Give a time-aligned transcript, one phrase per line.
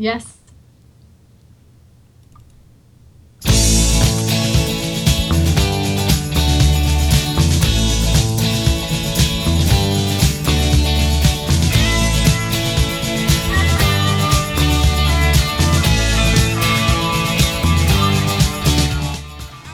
[0.00, 0.38] Yes.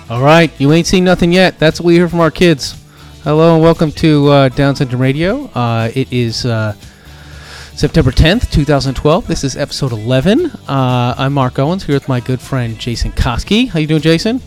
[0.09, 1.59] All right, you ain't seen nothing yet.
[1.59, 2.83] That's what we hear from our kids.
[3.25, 5.51] Hello and welcome to uh, Down Syndrome Radio.
[5.55, 6.75] Uh, it is uh,
[7.77, 9.27] September 10th, 2012.
[9.27, 10.47] This is episode 11.
[10.47, 13.69] Uh, I'm Mark Owens here with my good friend Jason Koski.
[13.69, 14.41] How you doing, Jason?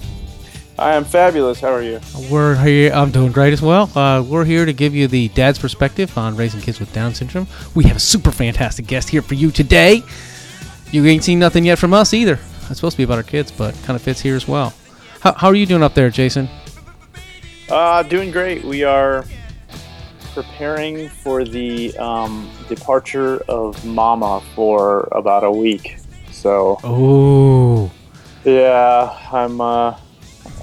[0.80, 1.60] I am fabulous.
[1.60, 2.00] How are you?
[2.32, 2.94] We're here.
[2.94, 3.92] I'm doing great as well.
[3.98, 7.48] Uh, we're here to give you the dad's perspective on raising kids with Down syndrome.
[7.76, 10.04] We have a super fantastic guest here for you today.
[10.92, 12.40] You ain't seen nothing yet from us either.
[12.70, 14.74] It's supposed to be about our kids, but kind of fits here as well.
[15.20, 16.48] How, how are you doing up there, Jason?
[17.70, 18.64] Uh, doing great.
[18.64, 19.26] We are
[20.38, 25.98] preparing for the um, departure of Mama for about a week.
[26.32, 27.92] So Oh,
[28.46, 29.98] yeah, I'm uh,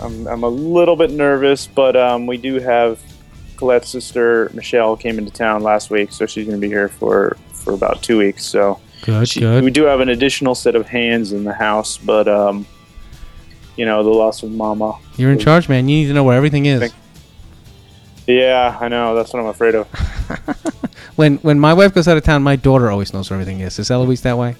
[0.01, 3.01] I'm, I'm a little bit nervous, but um, we do have
[3.57, 7.37] Colette's sister Michelle came into town last week, so she's going to be here for
[7.53, 8.47] for about two weeks.
[8.47, 9.65] So good, she, good.
[9.65, 12.65] we do have an additional set of hands in the house, but um,
[13.75, 14.97] you know the loss of Mama.
[15.17, 15.89] You're in charge, man.
[15.89, 16.79] You need to know where everything is.
[16.79, 16.95] Thank-
[18.27, 19.15] Yeah, I know.
[19.15, 19.89] That's what I'm afraid of.
[21.17, 23.79] When when my wife goes out of town, my daughter always knows where everything is.
[23.79, 24.57] Is Eloise that way?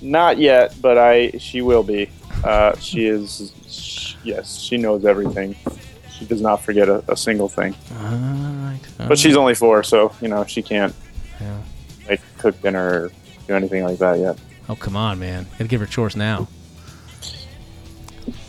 [0.00, 2.10] Not yet, but I she will be.
[2.42, 3.52] Uh, she is.
[3.68, 5.54] sh yes, she knows everything.
[6.10, 7.74] She does not forget a, a single thing.
[8.00, 8.80] All right.
[9.00, 10.94] all But she's only four, so you know she can't
[11.38, 11.58] Yeah.
[12.08, 13.12] like cook dinner or
[13.46, 14.38] do anything like that yet.
[14.70, 15.46] Oh come on, man.
[15.52, 16.48] Gotta give her chores now.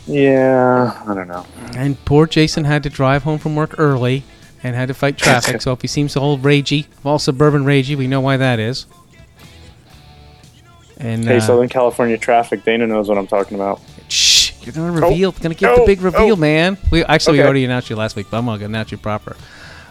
[0.06, 1.46] Yeah, I don't know.
[1.74, 4.22] And poor Jason had to drive home from work early
[4.62, 5.62] and had to fight traffic.
[5.62, 8.86] so if he seems all ragey, all suburban ragey, we know why that is.
[10.98, 12.64] And Hey, uh, Southern California traffic.
[12.64, 13.80] Dana knows what I'm talking about.
[14.08, 15.32] shh, you're gonna reveal.
[15.32, 16.36] gonna give the oh, big reveal, oh.
[16.36, 16.78] man.
[16.90, 19.36] We actually we already announced you last week, but I'm gonna announce you proper.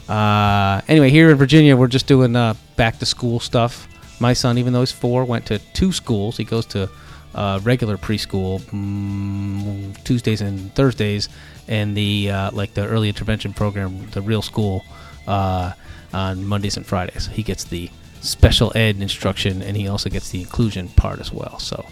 [0.08, 3.88] Uh, anyway, here in Virginia, we're just doing uh, back to school stuff.
[4.20, 6.38] My son, even though he's four, went to two schools.
[6.38, 6.90] He goes to
[7.36, 11.30] uh, regular preschool mm, Tuesdays and Thursdays,
[11.68, 14.84] and the uh, like the early intervention program, the real school,
[15.28, 15.74] uh,
[16.14, 17.28] on Mondays and Fridays.
[17.28, 17.90] He gets the
[18.22, 21.60] special ed instruction, and he also gets the inclusion part as well.
[21.60, 21.86] So,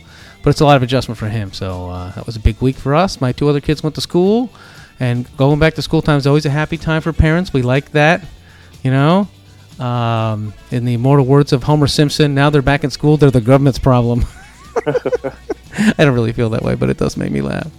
[0.44, 1.52] but it's a lot of adjustment for him.
[1.54, 3.20] So uh, that was a big week for us.
[3.20, 4.50] My two other kids went to school,
[5.00, 7.54] and going back to school time is always a happy time for parents.
[7.54, 8.24] We like that,
[8.84, 9.28] you know.
[9.80, 13.18] Um, in the immortal words of Homer Simpson, now they're back in school.
[13.18, 14.26] They're the government's problem.
[15.98, 17.72] I don't really feel that way, but it does make me laugh.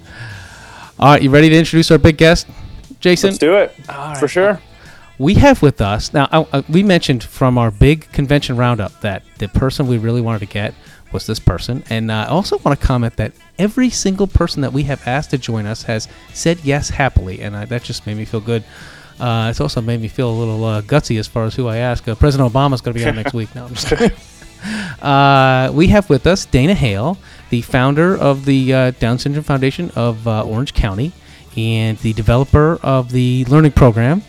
[0.98, 2.46] All right, you ready to introduce our big guest,
[3.00, 3.30] Jason?
[3.30, 4.60] Let's do it All for sure.
[5.18, 6.26] We have with us now.
[6.30, 10.46] Uh, we mentioned from our big convention roundup that the person we really wanted to
[10.46, 10.74] get
[11.12, 14.72] was this person, and uh, I also want to comment that every single person that
[14.72, 18.16] we have asked to join us has said yes happily, and uh, that just made
[18.16, 18.64] me feel good.
[19.20, 21.76] Uh, it's also made me feel a little uh, gutsy as far as who I
[21.76, 22.08] ask.
[22.08, 23.54] Uh, President Obama's going to be on next week.
[23.54, 24.16] No, I'm just kidding.
[25.02, 27.18] Uh, we have with us Dana Halle,
[27.50, 31.10] the founder of the uh, Down Syndrome Foundation of uh, Orange County
[31.56, 34.22] and the developer of the learning program.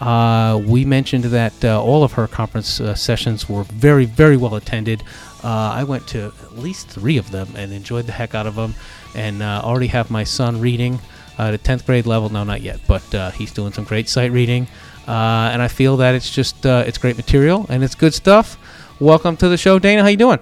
[0.00, 4.54] Uh, we mentioned that uh, all of her conference uh, sessions were very, very well
[4.54, 5.02] attended.
[5.42, 8.76] I went to at least three of them and enjoyed the heck out of them.
[9.16, 11.00] And already have my son reading
[11.38, 12.28] at 10th grade level.
[12.28, 14.68] No, not yet, but he's doing some great sight reading.
[15.10, 18.56] Uh, and I feel that it's just uh, it's great material and it's good stuff.
[19.00, 20.02] Welcome to the show, Dana.
[20.02, 20.40] How you doing?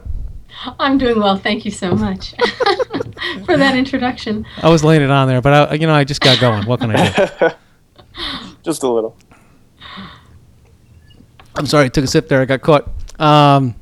[0.81, 1.37] I'm doing well.
[1.37, 2.31] Thank you so much
[3.47, 4.45] for that introduction.
[4.61, 6.67] I was laying it on there, but I, you know I just got going.
[6.67, 7.51] What can I do?
[8.65, 9.17] Just a little.
[11.55, 12.41] I'm sorry, I took a sip there.
[12.41, 12.91] I got caught.
[13.21, 13.77] Um,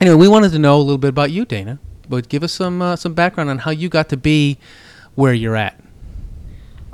[0.00, 1.78] anyway, we wanted to know a little bit about you, Dana.
[2.08, 4.56] But give us some uh, some background on how you got to be
[5.16, 5.78] where you're at.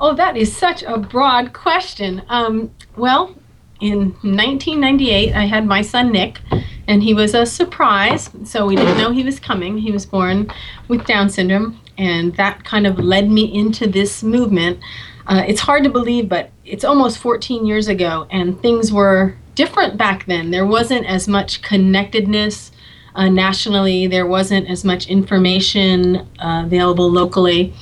[0.01, 2.23] Oh, that is such a broad question.
[2.29, 3.37] Um, well,
[3.81, 6.41] in 1998, I had my son Nick,
[6.87, 8.31] and he was a surprise.
[8.45, 9.79] So we didn't know he was coming.
[9.79, 10.51] He was born
[10.89, 14.81] with Down syndrome, and that kind of led me into this movement.
[15.27, 19.97] Uh, it's hard to believe, but it's almost 14 years ago, and things were different
[19.97, 20.51] back then.
[20.51, 22.73] There wasn't as much connectedness
[23.15, 27.73] uh, nationally, there wasn't as much information uh, available locally.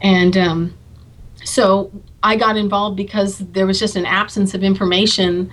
[0.00, 0.74] And um,
[1.44, 5.50] so I got involved because there was just an absence of information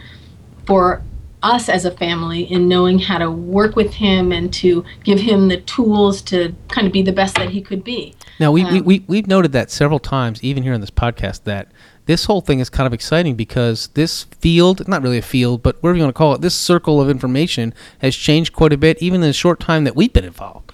[0.65, 1.03] for
[1.41, 5.47] us as a family in knowing how to work with him and to give him
[5.47, 8.13] the tools to kind of be the best that he could be.
[8.39, 11.43] Now we, we, Um, we we've noted that several times, even here in this podcast,
[11.43, 11.69] that
[12.05, 15.81] this whole thing is kind of exciting because this field, not really a field, but
[15.81, 19.01] whatever you want to call it, this circle of information has changed quite a bit,
[19.01, 20.71] even in the short time that we've been involved.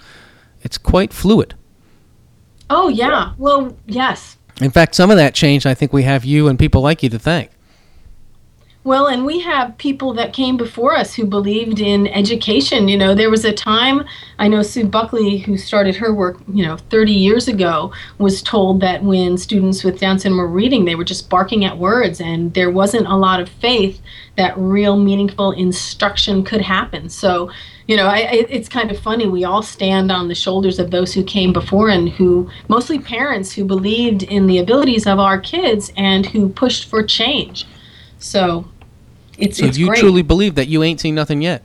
[0.62, 1.54] it's quite fluid.
[2.70, 3.34] Oh yeah.
[3.38, 4.38] Well, yes.
[4.62, 7.10] In fact, some of that change, I think we have you and people like you
[7.10, 7.52] to thank.
[8.86, 12.88] Well, and we have people that came before us who believed in education.
[12.88, 14.06] You know, there was a time,
[14.38, 18.82] I know Sue Buckley, who started her work, you know, 30 years ago, was told
[18.82, 22.54] that when students with Down syndrome were reading, they were just barking at words, and
[22.54, 24.00] there wasn't a lot of faith
[24.38, 27.10] that real meaningful instruction could happen.
[27.10, 27.50] So,
[27.88, 29.26] you know, I, it's kind of funny.
[29.26, 33.52] We all stand on the shoulders of those who came before and who, mostly parents,
[33.52, 37.66] who believed in the abilities of our kids and who pushed for change.
[38.20, 38.66] So,
[39.38, 40.00] it's, so it's you great.
[40.00, 41.64] truly believe that you ain't seen nothing yet.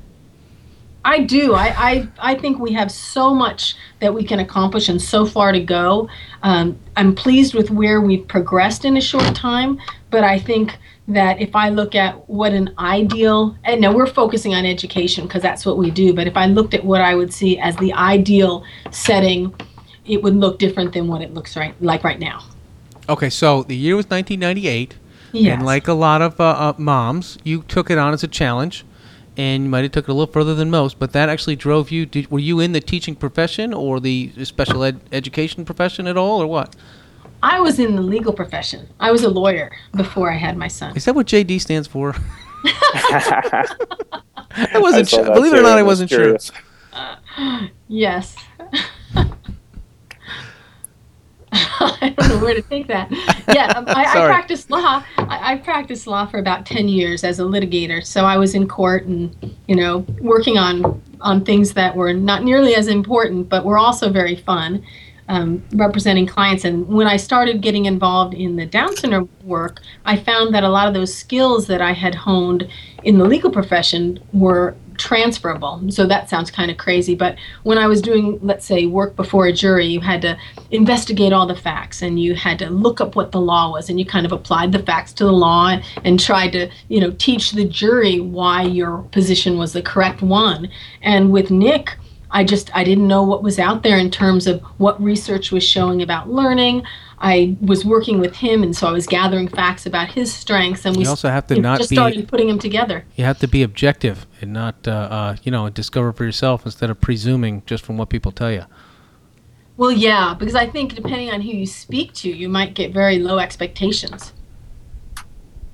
[1.05, 1.55] I do.
[1.55, 5.51] I, I, I think we have so much that we can accomplish and so far
[5.51, 6.11] to go.
[6.43, 9.81] Um, I'm pleased with where we've progressed in a short time,
[10.11, 10.77] but I think
[11.09, 15.43] that if I look at what an ideal, and now we're focusing on education because
[15.43, 17.93] that's what we do, but if I looked at what I would see as the
[17.95, 19.55] ideal setting,
[20.05, 22.45] it would look different than what it looks right like right now.
[23.09, 24.97] Okay, so the year was 1998.
[25.33, 25.55] Yes.
[25.55, 28.85] And like a lot of uh, uh, moms, you took it on as a challenge,
[29.37, 30.99] and you might have took it a little further than most.
[30.99, 32.07] But that actually drove you.
[32.07, 36.43] Did, were you in the teaching profession or the special ed education profession at all,
[36.43, 36.75] or what?
[37.43, 38.89] I was in the legal profession.
[38.99, 40.95] I was a lawyer before I had my son.
[40.95, 42.15] Is that what JD stands for?
[42.65, 43.67] I
[44.75, 45.35] I wasn't saw sure.
[45.35, 46.19] Believe it or not, I was wasn't sure.
[46.19, 46.53] curious.
[47.89, 48.37] Yes.
[51.53, 53.11] I don't know where to take that.
[53.53, 55.03] Yeah, um, I, I practiced law.
[55.19, 58.05] I, I practiced law for about ten years as a litigator.
[58.05, 59.35] So I was in court and
[59.67, 64.11] you know working on on things that were not nearly as important, but were also
[64.11, 64.85] very fun.
[65.31, 70.17] Um, representing clients, and when I started getting involved in the Down syndrome work, I
[70.17, 72.69] found that a lot of those skills that I had honed
[73.05, 75.89] in the legal profession were transferable.
[75.93, 79.47] So that sounds kind of crazy, but when I was doing, let's say, work before
[79.47, 80.37] a jury, you had to
[80.73, 84.01] investigate all the facts and you had to look up what the law was and
[84.01, 87.53] you kind of applied the facts to the law and tried to, you know, teach
[87.53, 90.69] the jury why your position was the correct one.
[91.03, 91.97] And with Nick,
[92.33, 95.65] I just I didn't know what was out there in terms of what research was
[95.65, 96.85] showing about learning.
[97.19, 100.97] I was working with him, and so I was gathering facts about his strengths, and
[100.97, 103.05] we You also have to you know, not just be- started putting them together.
[103.17, 106.89] You have to be objective and not, uh, uh, you know, discover for yourself instead
[106.89, 108.65] of presuming just from what people tell you.
[109.77, 113.19] Well, yeah, because I think depending on who you speak to, you might get very
[113.19, 114.33] low expectations.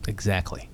[0.09, 0.69] Exactly.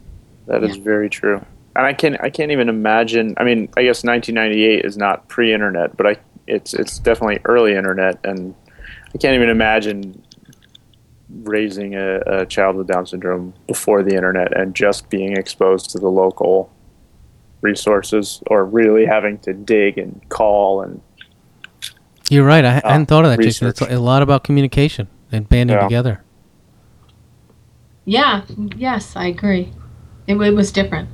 [0.46, 1.44] That is very true.
[1.74, 3.34] And I can I can't even imagine.
[3.38, 6.16] I mean, I guess 1998 is not pre-internet, but I
[6.46, 8.54] it's it's definitely early internet, and
[9.14, 10.22] I can't even imagine
[11.44, 15.98] raising a, a child with Down syndrome before the internet and just being exposed to
[15.98, 16.70] the local
[17.62, 21.00] resources, or really having to dig and call and
[22.28, 22.64] You're right.
[22.64, 23.68] I, I hadn't thought of that, Jason.
[23.68, 25.84] It's a lot about communication and banding Yeah.
[25.84, 26.24] together.
[28.04, 28.42] Yeah,
[28.76, 29.72] yes, I agree.
[30.26, 31.08] It, it was different.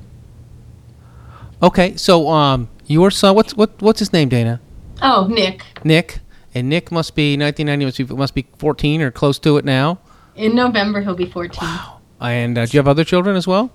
[1.62, 4.60] Okay, so um, your son, what's what what's his name, Dana?
[5.02, 5.62] Oh, Nick.
[5.84, 6.20] Nick,
[6.54, 7.84] and Nick must be 1990.
[7.84, 9.98] Must be, must be 14 or close to it now.
[10.36, 11.58] In November, he'll be 14.
[11.62, 12.00] Wow.
[12.20, 13.72] And uh, do you have other children as well?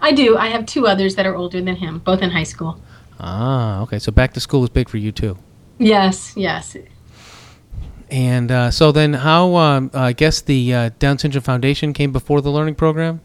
[0.00, 0.36] I do.
[0.36, 2.80] I have two others that are older than him, both in high school.
[3.18, 3.98] Ah, okay.
[3.98, 5.38] So back to school is big for you too.
[5.78, 6.76] Yes, yes.
[8.10, 9.56] And uh, so then, how?
[9.56, 13.20] Um, I guess the uh, Down Syndrome Foundation came before the learning program.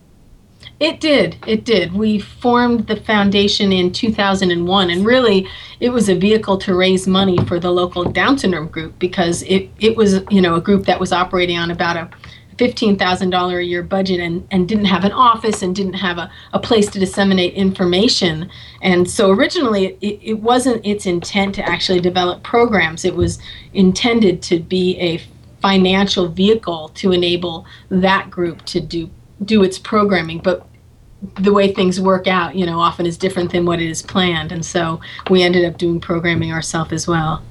[0.81, 1.37] It did.
[1.45, 1.93] It did.
[1.93, 5.47] We formed the foundation in 2001, and really,
[5.79, 9.69] it was a vehicle to raise money for the local Down syndrome group because it,
[9.79, 12.09] it was, you know, a group that was operating on about a
[12.57, 16.59] $15,000 a year budget and, and didn't have an office and didn't have a, a
[16.59, 18.49] place to disseminate information.
[18.81, 23.05] And so originally, it, it wasn't its intent to actually develop programs.
[23.05, 23.37] It was
[23.75, 25.21] intended to be a
[25.61, 29.11] financial vehicle to enable that group to do
[29.43, 30.37] do its programming.
[30.37, 30.67] But
[31.39, 34.51] the way things work out, you know, often is different than what it is planned.
[34.51, 34.99] And so
[35.29, 37.43] we ended up doing programming ourselves as well.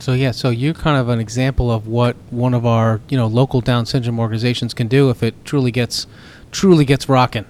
[0.00, 3.26] So yeah, so you're kind of an example of what one of our you know
[3.26, 6.06] local Down syndrome organizations can do if it truly gets
[6.52, 7.46] truly gets rocking.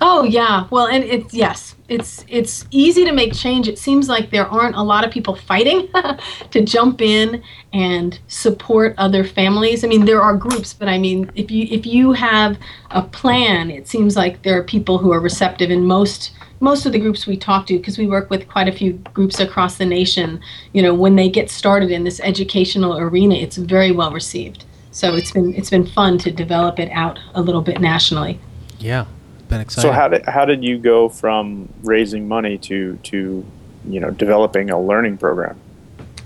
[0.00, 3.66] Oh yeah, well, and it's yes, it's it's easy to make change.
[3.66, 5.88] It seems like there aren't a lot of people fighting
[6.50, 9.84] to jump in and support other families.
[9.84, 12.58] I mean, there are groups, but I mean, if you if you have
[12.90, 15.70] a plan, it seems like there are people who are receptive.
[15.70, 18.72] And most most of the groups we talk to, because we work with quite a
[18.72, 20.40] few groups across the nation,
[20.72, 24.64] you know, when they get started in this educational arena, it's very well received.
[24.90, 28.40] So it's been it's been fun to develop it out a little bit nationally.
[28.78, 29.06] Yeah,
[29.48, 29.90] been exciting.
[29.90, 33.44] So how did how did you go from raising money to to
[33.88, 35.58] you know developing a learning program?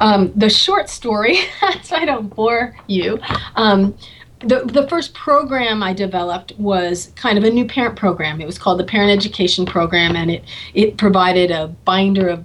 [0.00, 1.36] Um, the short story,
[1.82, 3.18] so I don't bore you.
[3.56, 3.94] Um,
[4.40, 8.40] the, the first program I developed was kind of a new parent program.
[8.40, 12.44] It was called the Parent Education Program, and it, it provided a binder of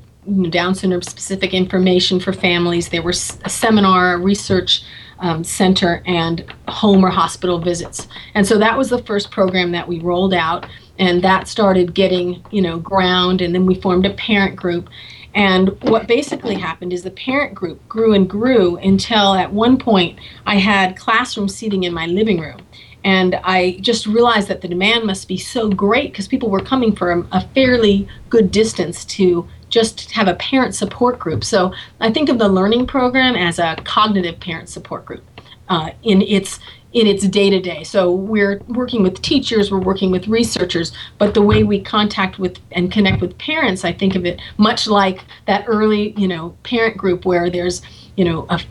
[0.50, 2.90] Down syndrome specific information for families.
[2.90, 4.84] There was a seminar, a research
[5.20, 8.08] um, center, and home or hospital visits.
[8.34, 10.66] And so that was the first program that we rolled out,
[11.00, 13.42] and that started getting you know ground.
[13.42, 14.90] And then we formed a parent group.
[15.34, 20.18] And what basically happened is the parent group grew and grew until at one point
[20.46, 22.62] I had classroom seating in my living room.
[23.06, 26.96] And I just realized that the demand must be so great because people were coming
[26.96, 31.44] from a fairly good distance to just have a parent support group.
[31.44, 35.24] So I think of the learning program as a cognitive parent support group
[35.70, 36.60] uh, in its
[36.94, 37.84] in its day to day.
[37.84, 42.58] So we're working with teachers, we're working with researchers, but the way we contact with
[42.72, 46.96] and connect with parents, I think of it much like that early, you know, parent
[46.96, 47.82] group where there's,
[48.16, 48.62] you know, a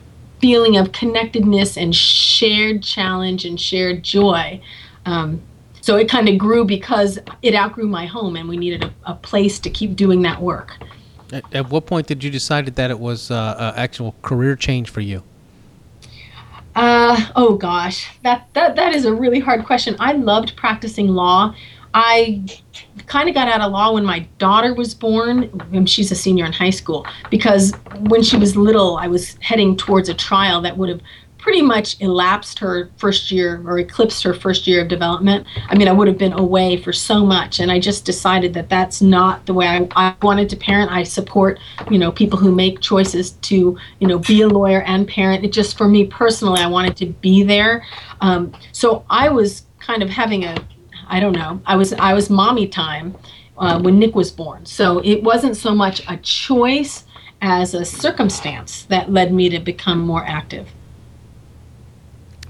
[0.40, 4.58] feeling of connectedness and shared challenge and shared joy.
[5.04, 5.42] Um,
[5.82, 9.14] so it kind of grew because it outgrew my home and we needed a, a
[9.16, 10.78] place to keep doing that work.
[11.34, 14.88] At, at, what point did you decide that it was uh, an actual career change
[14.88, 15.24] for you?
[16.76, 19.96] Uh, oh gosh, that, that that is a really hard question.
[19.98, 21.54] I loved practicing law.
[21.92, 22.44] I
[23.06, 26.52] kind of got out of law when my daughter was born, she's a senior in
[26.52, 30.88] high school, because when she was little, I was heading towards a trial that would
[30.88, 31.00] have
[31.44, 35.46] pretty much elapsed her first year or eclipsed her first year of development.
[35.68, 38.70] I mean, I would have been away for so much, and I just decided that
[38.70, 40.90] that's not the way I, I wanted to parent.
[40.90, 41.60] I support,
[41.90, 45.44] you know, people who make choices to, you know, be a lawyer and parent.
[45.44, 47.84] It just for me personally, I wanted to be there.
[48.22, 50.56] Um, so I was kind of having a,
[51.08, 53.14] I don't know, I was I was mommy time
[53.58, 54.64] uh, when Nick was born.
[54.64, 57.04] So it wasn't so much a choice
[57.42, 60.66] as a circumstance that led me to become more active.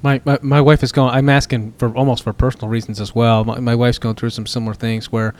[0.05, 1.15] My, my, wife is going.
[1.15, 3.43] I'm asking for almost for personal reasons as well.
[3.43, 5.33] My, my wife's going through some similar things where,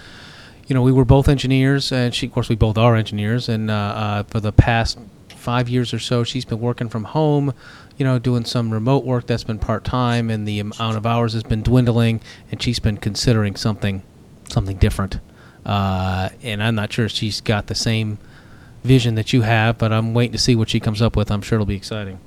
[0.67, 3.47] you know, we were both engineers, and she, of course, we both are engineers.
[3.51, 7.53] And uh, uh, for the past five years or so, she's been working from home,
[7.99, 11.35] you know, doing some remote work that's been part time, and the amount of hours
[11.35, 14.03] has been dwindling, and she's been considering something,
[14.49, 15.19] something different.
[15.67, 18.17] Uh, and I'm not sure she's got the same
[18.83, 21.31] vision that you have, but I'm waiting to see what she comes up with.
[21.31, 22.19] I'm sure it'll be exciting.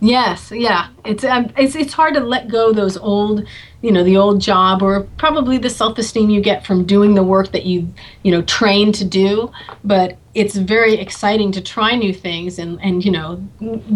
[0.00, 0.88] Yes, yeah.
[1.04, 3.46] It's um, it's it's hard to let go those old,
[3.80, 7.52] you know, the old job or probably the self-esteem you get from doing the work
[7.52, 9.50] that you, you know, trained to do,
[9.82, 13.36] but it's very exciting to try new things and and you know,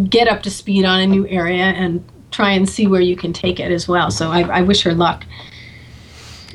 [0.08, 3.32] get up to speed on a new area and try and see where you can
[3.32, 4.10] take it as well.
[4.10, 5.24] So I, I wish her luck.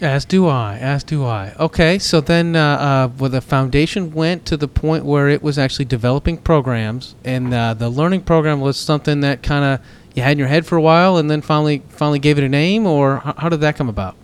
[0.04, 0.78] As do I.
[0.80, 1.54] As do I.
[1.58, 5.58] Okay, so then, uh, uh, well, the foundation went to the point where it was
[5.58, 10.34] actually developing programs, and uh, the learning program was something that kind of you had
[10.34, 13.20] in your head for a while, and then finally, finally gave it a name, or
[13.20, 14.18] how, how did that come about?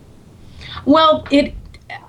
[0.83, 1.55] Well, it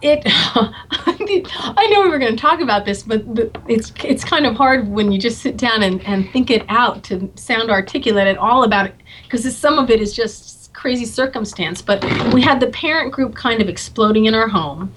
[0.02, 4.46] it I know we were going to talk about this, but, but it's it's kind
[4.46, 8.26] of hard when you just sit down and, and think it out to sound articulate
[8.26, 12.58] at all about it because some of it is just crazy circumstance, but we had
[12.58, 14.90] the parent group kind of exploding in our home.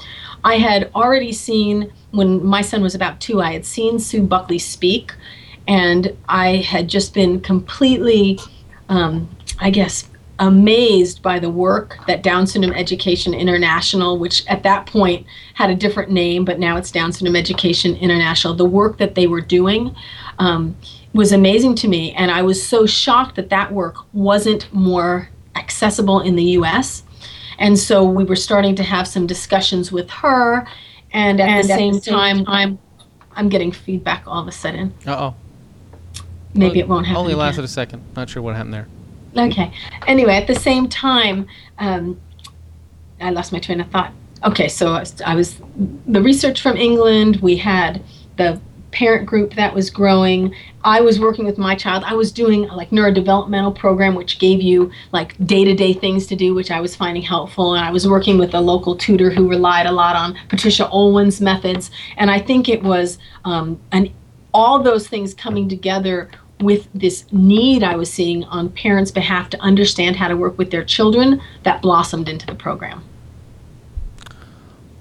[0.46, 4.60] I had already seen, when my son was about two, I had seen Sue Buckley
[4.60, 5.14] speak,
[5.68, 8.40] and I had just been completely,
[8.88, 10.10] um, I guess,
[10.40, 15.76] amazed by the work that Down Syndrome Education International, which at that point had a
[15.76, 19.94] different name, but now it's Down Syndrome Education International, the work that they were doing.
[20.40, 20.78] Um,
[21.14, 26.20] was amazing to me and i was so shocked that that work wasn't more accessible
[26.22, 27.04] in the US.
[27.60, 30.68] And so we were starting to have some discussions with her.
[31.12, 32.80] And at, and the, same the, same time, time,
[33.36, 34.94] I'm getting feedback all of a sudden.
[35.06, 35.36] Uh oh.
[36.56, 37.20] Maybe well, it won't happen.
[37.20, 37.66] Only lasted again.
[37.66, 38.04] a second.
[38.16, 38.88] Not sure what happened there.
[39.36, 39.72] Okay.
[40.06, 41.48] Anyway, at the same time,
[41.80, 42.20] um,
[43.20, 44.14] I lost my train of thought.
[44.44, 45.62] Okay, so I was
[46.06, 47.38] the research from England.
[47.38, 48.04] We had
[48.38, 48.60] the
[48.94, 50.56] parent group that was growing.
[50.84, 52.04] I was working with my child.
[52.06, 56.72] I was doing like neurodevelopmental program, which gave you like day-to-day things to do, which
[56.72, 57.74] I was finding helpful.
[57.74, 61.42] And I was working with a local tutor who relied a lot on Patricia Oelwein's
[61.42, 61.92] methods.
[62.18, 64.14] And I think it was um, an
[64.54, 66.30] all those things coming together
[66.62, 70.70] with this need I was seeing on parents' behalf to understand how to work with
[70.72, 73.04] their children that blossomed into the program.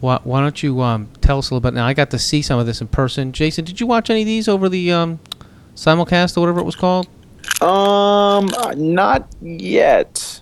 [0.02, 1.74] Why, why don't you um, tell us a little bit?
[1.74, 3.30] Now, I got to see some of this in person.
[3.30, 5.20] Jason, did you watch any of these over the um,
[5.76, 7.06] simulcast or whatever it was called?
[7.60, 10.40] Um, not yet.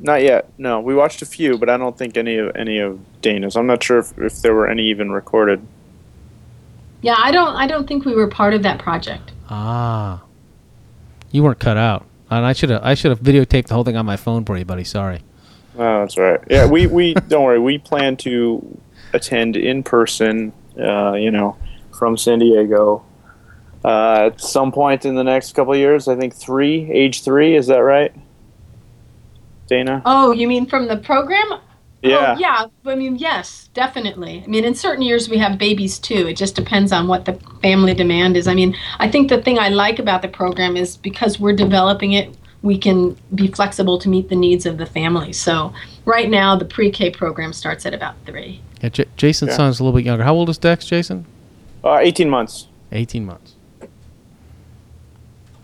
[0.00, 0.48] Not yet.
[0.56, 3.56] No, we watched a few, but I don't think any of any of Dana's.
[3.56, 5.66] I'm not sure if, if there were any even recorded.
[7.02, 7.54] Yeah, I don't.
[7.56, 9.32] I don't think we were part of that project.
[9.50, 10.22] Ah.
[11.30, 12.06] You weren't cut out.
[12.30, 14.56] And I should have I should have videotaped the whole thing on my phone for
[14.56, 14.84] you, buddy.
[14.84, 15.20] Sorry.
[15.76, 16.40] Oh, that's right.
[16.48, 17.58] Yeah, we, we don't worry.
[17.58, 18.80] We plan to
[19.14, 20.52] attend in person.
[20.78, 21.56] Uh, you know,
[21.96, 23.04] from San Diego
[23.84, 26.08] uh, at some point in the next couple of years.
[26.08, 27.54] I think three, age three.
[27.56, 28.12] Is that right,
[29.68, 30.02] Dana?
[30.04, 31.60] Oh, you mean from the program?
[32.02, 32.34] yeah.
[32.36, 32.66] Oh, yeah.
[32.86, 34.42] I mean, yes, definitely.
[34.44, 36.26] I mean, in certain years we have babies too.
[36.28, 38.46] It just depends on what the family demand is.
[38.46, 42.12] I mean, I think the thing I like about the program is because we're developing
[42.12, 45.32] it, we can be flexible to meet the needs of the family.
[45.34, 45.72] So,
[46.06, 48.60] right now, the pre K program starts at about three.
[48.80, 49.56] Yeah, J- Jason's Yeah.
[49.58, 50.24] son's a little bit younger.
[50.24, 51.26] How old is Dex, Jason?
[51.84, 52.66] Uh, 18 months.
[52.90, 53.54] 18 months.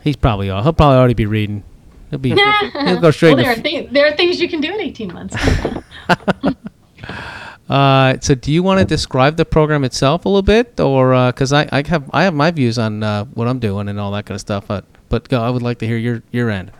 [0.05, 0.63] He's probably all.
[0.63, 1.63] He'll probably already be reading.
[2.11, 2.31] He'll be.
[2.31, 5.13] he'll go straight well, there, are thi- there are things you can do in 18
[5.13, 5.37] months.
[7.69, 11.53] Uh, so do you want to describe the program itself a little bit, or because
[11.53, 14.27] I, I have I have my views on uh, what I'm doing and all that
[14.27, 16.73] kind of stuff, but but go, I would like to hear your your end.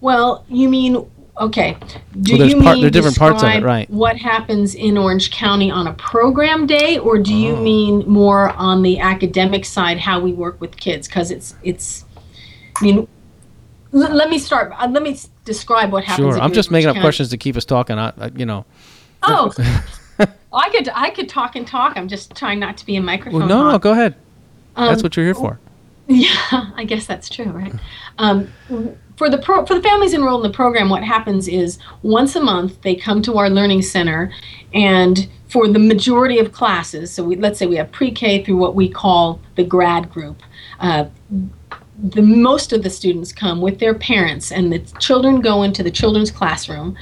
[0.00, 1.06] Well, you mean
[1.38, 1.76] okay?
[2.20, 3.88] Do Well, you part- mean there are different parts of it, right.
[3.90, 7.62] What happens in Orange County on a program day, or do you Oh.
[7.62, 11.06] mean more on the academic side, how we work with kids?
[11.08, 12.04] Because it's it's.
[12.80, 13.08] I mean,
[13.94, 14.72] l- let me start.
[14.78, 16.34] Uh, let me describe what happens.
[16.34, 17.04] Sure, I'm just making Orange up County.
[17.04, 17.98] questions to keep us talking.
[17.98, 18.64] I, I, you know,
[19.22, 19.52] Oh,
[20.52, 21.96] I could I could talk and talk.
[21.96, 23.40] I'm just trying not to be a microphone.
[23.40, 24.14] well, no, no, go ahead.
[24.76, 25.58] That's Um, what you're here for.
[26.10, 27.72] Yeah, I guess that's true, right?
[28.18, 28.52] Um,
[29.16, 32.40] for the pro- for the families enrolled in the program, what happens is once a
[32.40, 34.32] month they come to our learning center,
[34.74, 38.74] and for the majority of classes, so we, let's say we have pre-K through what
[38.74, 40.42] we call the grad group.
[40.80, 41.04] Uh,
[42.02, 45.90] the most of the students come with their parents, and the children go into the
[45.92, 46.96] children's classroom,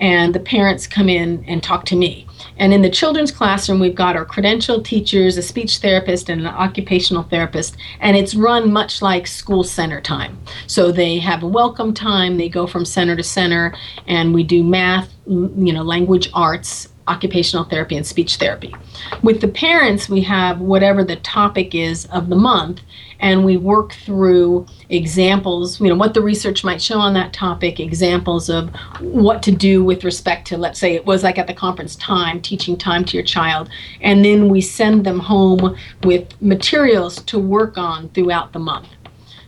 [0.00, 2.26] and the parents come in and talk to me.
[2.58, 6.46] And in the children's classroom, we've got our credentialed teachers, a speech therapist, and an
[6.46, 10.38] occupational therapist, and it's run much like school center time.
[10.66, 13.74] So they have a welcome time, they go from center to center,
[14.06, 18.74] and we do math, mm, you know, language arts, occupational therapy, and speech therapy.
[19.22, 22.80] With the parents, we have whatever the topic is of the month,
[23.20, 27.80] and we work through examples, you know, what the research might show on that topic,
[27.80, 31.54] examples of what to do with respect to, let's say it was like at the
[31.54, 33.68] conference time, teaching time to your child.
[34.00, 38.88] And then we send them home with materials to work on throughout the month.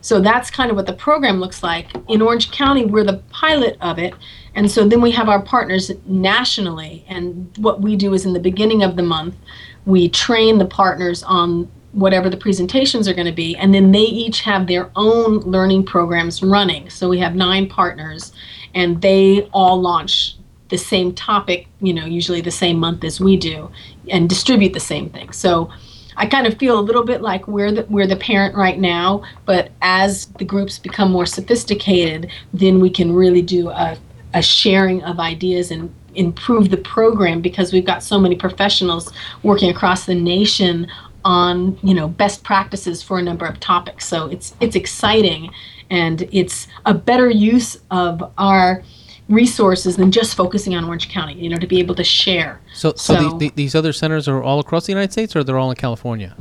[0.03, 1.89] So that's kind of what the program looks like.
[2.09, 4.15] In Orange County, we're the pilot of it.
[4.55, 7.05] And so then we have our partners nationally.
[7.09, 9.37] And what we do is in the beginning of the month,
[9.85, 13.57] we train the partners on whatever the presentations are going to be.
[13.57, 16.89] And then they each have their own learning programs running.
[16.91, 18.33] So we have nine partners,
[18.75, 20.37] and they all launch
[20.69, 23.71] the same topic, you know, usually the same month as we do,
[24.09, 25.33] and distribute the same thing.
[25.33, 25.71] So
[26.17, 29.25] I kind of feel a little bit like we're the, we're the parent right now,
[29.47, 33.97] but as the groups become more sophisticated, then we can really do a,
[34.35, 39.71] a sharing of ideas and improve the program because we've got so many professionals working
[39.71, 40.87] across the nation
[41.25, 44.07] on you know best practices for a number of topics.
[44.07, 45.51] So it's it's exciting,
[45.91, 48.83] and it's a better use of our
[49.29, 51.35] resources than just focusing on Orange County.
[51.35, 52.61] You know, to be able to share.
[52.75, 55.45] So, so, So- the, the, these other centers are all across the United States, or
[55.45, 56.37] they're all in California?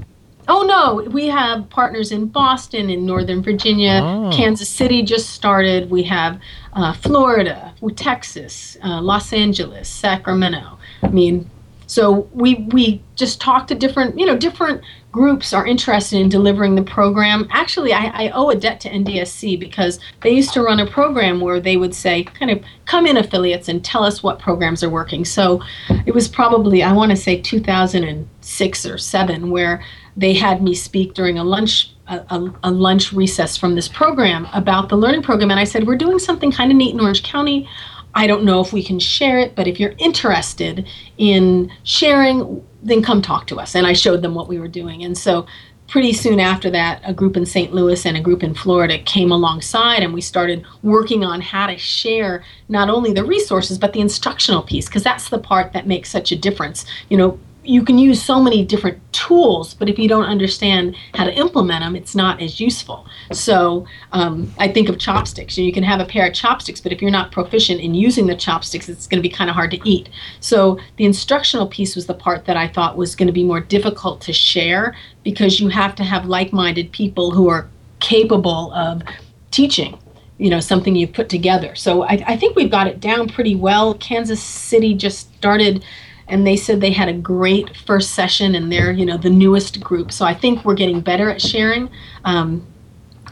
[0.52, 4.32] Oh no, we have partners in Boston, in Northern Virginia, Oh.
[4.34, 5.92] Kansas City just started.
[5.92, 6.40] We have
[6.74, 10.80] uh, Florida, Texas, uh, Los Angeles, Sacramento.
[11.04, 11.48] I mean,
[11.90, 16.76] so we we just talk to different, you know, different groups are interested in delivering
[16.76, 17.48] the program.
[17.50, 21.42] Actually, I, I owe a debt to NDSC because they used to run a program
[21.42, 24.90] where they would say, kind of, come in affiliates and tell us what programs are
[24.90, 25.26] working.
[25.26, 25.64] So
[26.06, 29.84] it was probably, I want to say 2006 or 7, where
[30.16, 34.90] they had me speak during a lunch a, a lunch recess from this program about
[34.90, 37.70] the learning program and i said we're doing something kind of neat in orange county
[38.16, 43.02] i don't know if we can share it but if you're interested in sharing then
[43.02, 43.76] come talk to us.
[43.76, 45.04] And i showed them what we were doing.
[45.04, 45.46] And so
[45.88, 49.32] pretty soon after that a group in st louis and a group in florida came
[49.32, 54.00] alongside and we started working on how to share not only the resources but the
[54.00, 56.86] instructional piece because that's the part that makes such a difference.
[57.10, 61.24] You know you can use so many different tools, but if you don't understand how
[61.24, 63.06] to implement them, it's not as useful.
[63.32, 65.56] So um, I think of chopsticks.
[65.56, 68.36] You can have a pair of chopsticks, but if you're not proficient in using the
[68.36, 70.10] chopsticks, it's going to be kind of hard to eat.
[70.40, 73.60] So the instructional piece was the part that I thought was going to be more
[73.60, 79.04] difficult to share because you have to have like-minded people who are capable of
[79.52, 80.00] teaching
[80.40, 83.56] you know something you've put together so I, I think we've got it down pretty
[83.56, 85.84] well kansas city just started
[86.30, 89.82] and they said they had a great first session and they're you know the newest
[89.82, 90.12] group.
[90.12, 91.90] So I think we're getting better at sharing.
[92.26, 92.66] Um,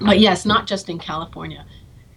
[0.02, 1.66] but yes, not just in California.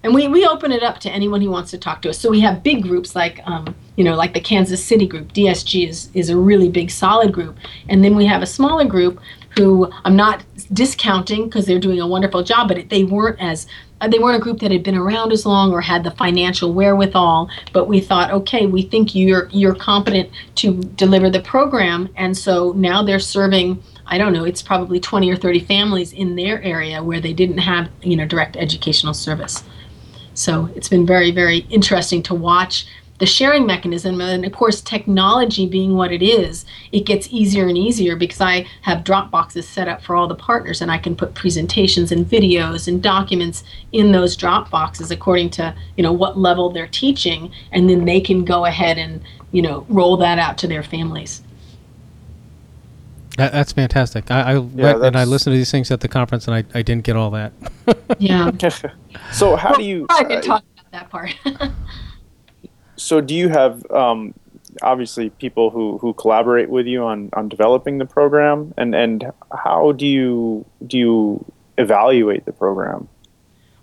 [0.02, 2.18] And we, we open it up to anyone who wants to talk to us.
[2.18, 5.32] So we have big groups like, um, you know, like the Kansas City group.
[5.34, 7.58] DSG is, is a really big, solid group.
[7.88, 9.20] And then we have a smaller group
[9.58, 13.66] who I'm not discounting because they're doing a wonderful job, but they weren't as
[14.00, 16.72] Uh, they weren't a group that had been around as long or had the financial
[16.72, 17.50] wherewithal.
[17.72, 22.72] But we thought, okay, we think you're you're competent to deliver the program, and so
[22.72, 23.82] now they're serving.
[24.06, 24.44] I don't know.
[24.44, 28.26] It's probably 20 or 30 families in their area where they didn't have you know
[28.26, 29.62] direct educational service.
[30.34, 32.86] So it's been very very interesting to watch
[33.20, 37.78] the sharing mechanism and of course technology being what it is it gets easier and
[37.78, 41.14] easier because i have drop boxes set up for all the partners and i can
[41.14, 46.38] put presentations and videos and documents in those drop boxes according to you know what
[46.38, 49.20] level they're teaching and then they can go ahead and
[49.52, 51.42] you know roll that out to their families
[53.36, 54.30] that, that's fantastic.
[54.30, 56.78] I, I yeah, went and I listened to these things at the conference, and I,
[56.78, 57.52] I didn't get all that.
[58.18, 58.50] yeah.
[59.32, 60.04] so how well, do you?
[60.10, 61.34] I can uh, talk about that part.
[63.00, 64.34] so do you have um,
[64.82, 69.32] obviously people who, who collaborate with you on, on developing the program and, and
[69.64, 73.08] how do you do you evaluate the program?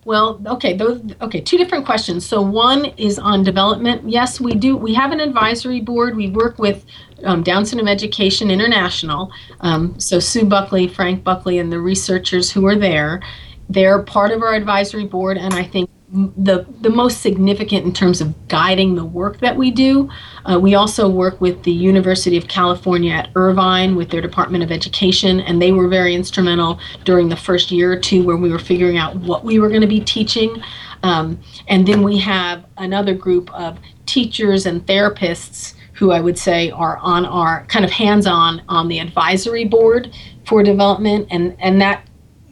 [0.06, 2.26] Well, okay, those okay, two different questions.
[2.26, 4.10] So one is on development.
[4.10, 4.78] Yes, we do.
[4.78, 6.16] We have an advisory board.
[6.16, 6.86] We work with
[7.26, 9.34] um, Down Syndrome Education International.
[9.60, 13.22] Um, so Sue Buckley, Frank Buckley, and the researchers who are there,
[13.70, 18.22] they're part of our advisory board, and I think the the most significant in terms
[18.22, 20.10] of guiding the work that we do.
[20.46, 24.72] Uh, we also work with the University of California at Irvine with their Department of
[24.72, 28.60] Education, and they were very instrumental during the first year or two where we were
[28.60, 30.62] figuring out what we were going to be teaching.
[31.04, 36.72] Um, and then we have another group of teachers and therapists who I would say
[36.72, 40.14] are on our kind of hands-on on the advisory board
[40.46, 42.07] for development, and and that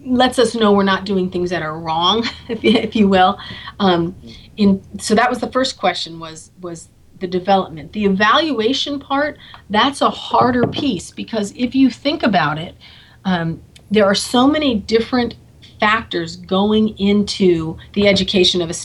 [0.05, 3.39] lets us know we're not doing things that are wrong, if if you will.
[3.79, 4.15] Um,
[4.57, 6.89] in so that was the first question was was
[7.19, 7.93] the development.
[7.93, 9.37] The evaluation part
[9.69, 12.75] that's a harder piece because if you think about it,
[13.23, 15.35] um, there are so many different
[15.79, 18.75] factors going into the education of a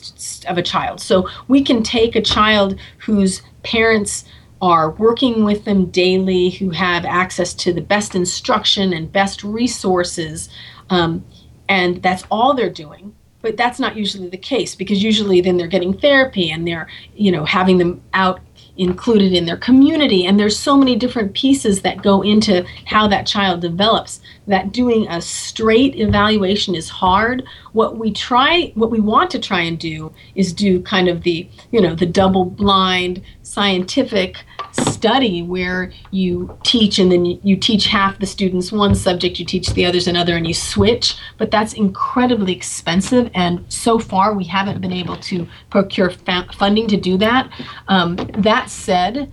[0.48, 1.00] of a child.
[1.00, 4.24] So we can take a child whose parents
[4.62, 10.50] are working with them daily, who have access to the best instruction and best resources,
[10.90, 11.24] um,
[11.68, 13.14] and that's all they're doing.
[13.42, 17.32] But that's not usually the case because usually then they're getting therapy and they're, you
[17.32, 18.40] know, having them out
[18.76, 23.26] included in their community and there's so many different pieces that go into how that
[23.26, 29.30] child develops that doing a straight evaluation is hard what we try what we want
[29.30, 34.44] to try and do is do kind of the you know the double blind scientific
[34.72, 39.72] study where you teach and then you, teach half the students one subject, you teach
[39.74, 41.16] the others another, and you switch.
[41.38, 46.86] But that's incredibly expensive, and so far we haven't been able to procure fa- funding
[46.88, 47.50] to do that.
[47.88, 49.32] Um, that said,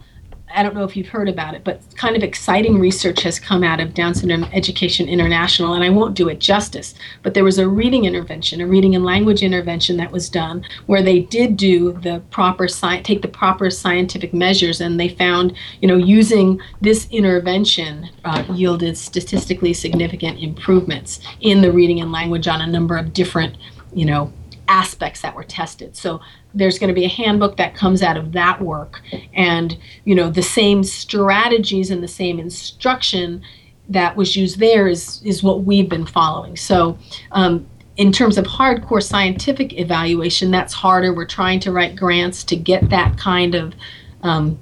[0.53, 3.63] I don't know if you've heard about it, but kind of exciting research has come
[3.63, 6.95] out of Down Syndrome Education International, and I won't do it justice.
[7.21, 11.01] But there was a reading intervention, a reading and language intervention that was done, where
[11.01, 15.97] they did do the proper take the proper scientific measures, and they found, you know,
[15.97, 22.67] using this intervention uh, yielded statistically significant improvements in the reading and language on a
[22.67, 23.57] number of different,
[23.93, 24.31] you know,
[24.69, 25.95] aspects that were tested.
[25.95, 26.21] So
[26.57, 29.01] there's going to be a handbook that comes out of that work
[29.33, 33.41] and you know the same strategies and the same instruction
[33.89, 36.55] that was used there is is what we've been following.
[36.55, 36.97] So
[37.31, 37.65] um,
[37.95, 41.13] in terms of hardcore scientific evaluation, that's harder.
[41.13, 43.73] We're trying to write grants to get that kind of
[44.21, 44.59] um,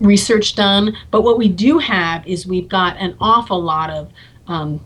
[0.00, 0.96] research done.
[1.10, 4.10] But what we do have is we've got an awful lot of
[4.46, 4.80] um,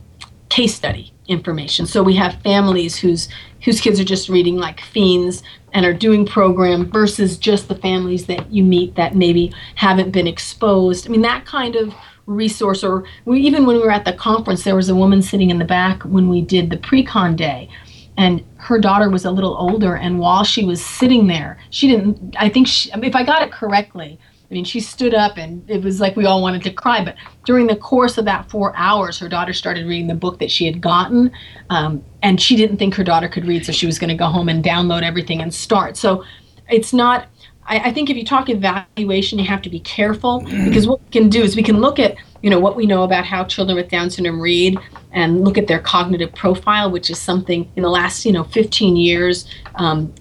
[0.49, 1.87] case study information.
[1.87, 3.29] So we have families whose
[3.63, 8.27] whose kids are just reading like fiends and are doing program versus just the families
[8.27, 11.07] that you meet that maybe haven't been exposed.
[11.07, 11.95] I mean that kind of
[12.27, 15.51] resource or we, even when we were at the conference there was a woman sitting
[15.51, 17.69] in the back when we did the pre-con day
[18.17, 22.37] and her daughter was a little older and while she was sitting there she didn't
[22.39, 24.21] i think she, if i got it correctly
[24.53, 27.03] I mean, she stood up and it was like we all wanted to cry.
[27.03, 30.51] But during the course of that four hours, her daughter started reading the book that
[30.51, 31.33] she had gotten.
[31.71, 34.27] Um, and she didn't think her daughter could read, so she was going to go
[34.27, 35.97] home and download everything and start.
[35.97, 36.23] So
[36.69, 37.29] it's not,
[37.65, 41.09] I, I think if you talk evaluation, you have to be careful because what we
[41.09, 43.77] can do is we can look at you know what we know about how children
[43.77, 44.77] with down syndrome read
[45.13, 48.97] and look at their cognitive profile which is something in the last you know 15
[48.97, 50.13] years um,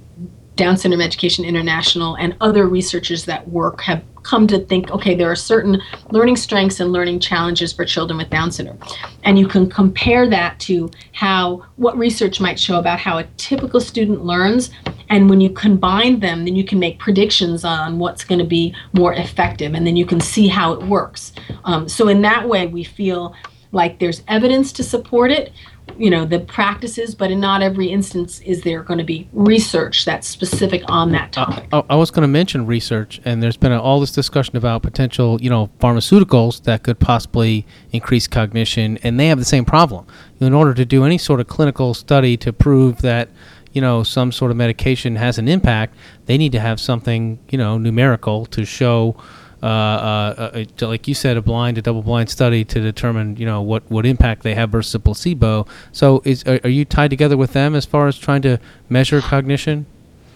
[0.62, 5.32] Down Syndrome Education International and other researchers that work have come to think okay, there
[5.32, 8.78] are certain learning strengths and learning challenges for children with Down syndrome.
[9.24, 13.80] And you can compare that to how what research might show about how a typical
[13.82, 14.69] student learns.
[15.10, 18.76] And when you combine them, then you can make predictions on what's going to be
[18.93, 21.34] more effective, and then you can see how it works.
[21.63, 23.34] Um, so, in that way, we feel
[23.71, 25.54] like there's evidence to support it
[25.97, 30.06] you know the practices but in not every instance is there going to be research
[30.06, 31.67] that's specific on that topic.
[31.71, 34.82] Uh, I, was going to mention research and there's been a, all this discussion about
[34.82, 40.06] potential you know pharmaceuticals that could possibly increase cognition and they have the same problem.
[40.39, 43.30] In order to do any sort of clinical study to prove that
[43.73, 47.58] you know some sort of medication has an impact they need to have something you
[47.58, 49.15] know numerical to show
[49.62, 53.62] uh, uh, uh like you said, a blind, a double-blind study to determine, you know,
[53.62, 55.65] what, what impact they have versus a placebo.
[55.91, 59.21] So, is are, are you tied together with them as far as trying to measure
[59.21, 59.86] cognition?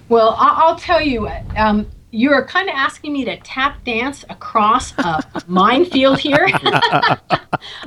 [0.07, 5.21] Well, I'll tell you, um, you're kind of asking me to tap dance across a
[5.47, 6.47] minefield here.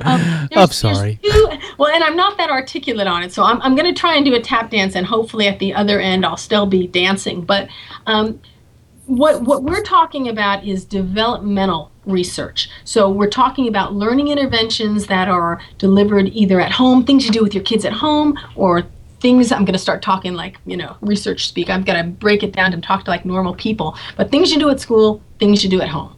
[0.01, 1.19] um, I'm sorry.
[1.23, 4.15] Two, well, and I'm not that articulate on it, so I'm, I'm going to try
[4.15, 7.41] and do a tap dance, and hopefully at the other end I'll still be dancing.
[7.41, 7.69] But
[8.05, 8.39] um,
[9.09, 12.69] what what we're talking about is developmental research.
[12.83, 17.41] So we're talking about learning interventions that are delivered either at home, things you do
[17.41, 18.83] with your kids at home, or
[19.19, 21.69] things I'm going to start talking like, you know, research speak.
[21.69, 23.97] I'm going to break it down and talk to like normal people.
[24.15, 26.15] But things you do at school, things you do at home.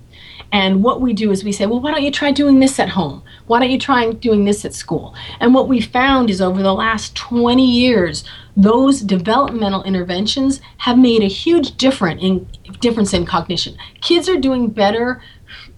[0.52, 2.90] And what we do is we say, well, why don't you try doing this at
[2.90, 3.24] home?
[3.48, 5.16] Why don't you try doing this at school?
[5.40, 8.24] And what we found is over the last 20 years,
[8.58, 12.48] those developmental interventions have made a huge difference in,
[12.82, 13.78] difference in cognition.
[14.02, 15.22] Kids are doing better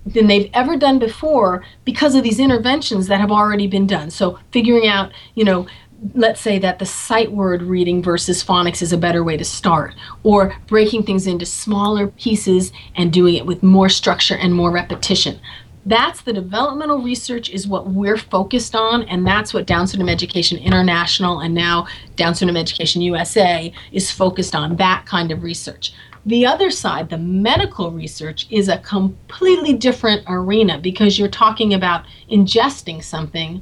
[0.06, 4.10] than they've ever done before because of these interventions that have already been done.
[4.10, 5.68] So figuring out, you know,
[6.14, 9.96] let's say that the sight word reading versus phonics is a better way to start,
[10.24, 15.40] or breaking things into smaller pieces and doing it with more structure and more repetition.
[15.86, 20.58] That's the developmental research is what we're focused on, and that's what Down Syndrome Education
[20.58, 25.94] International and now Down Syndrome Education USA is focused on, that kind of research.
[26.26, 32.06] The other side, the medical research, is a completely different arena because you're talking about
[32.32, 33.62] ingesting something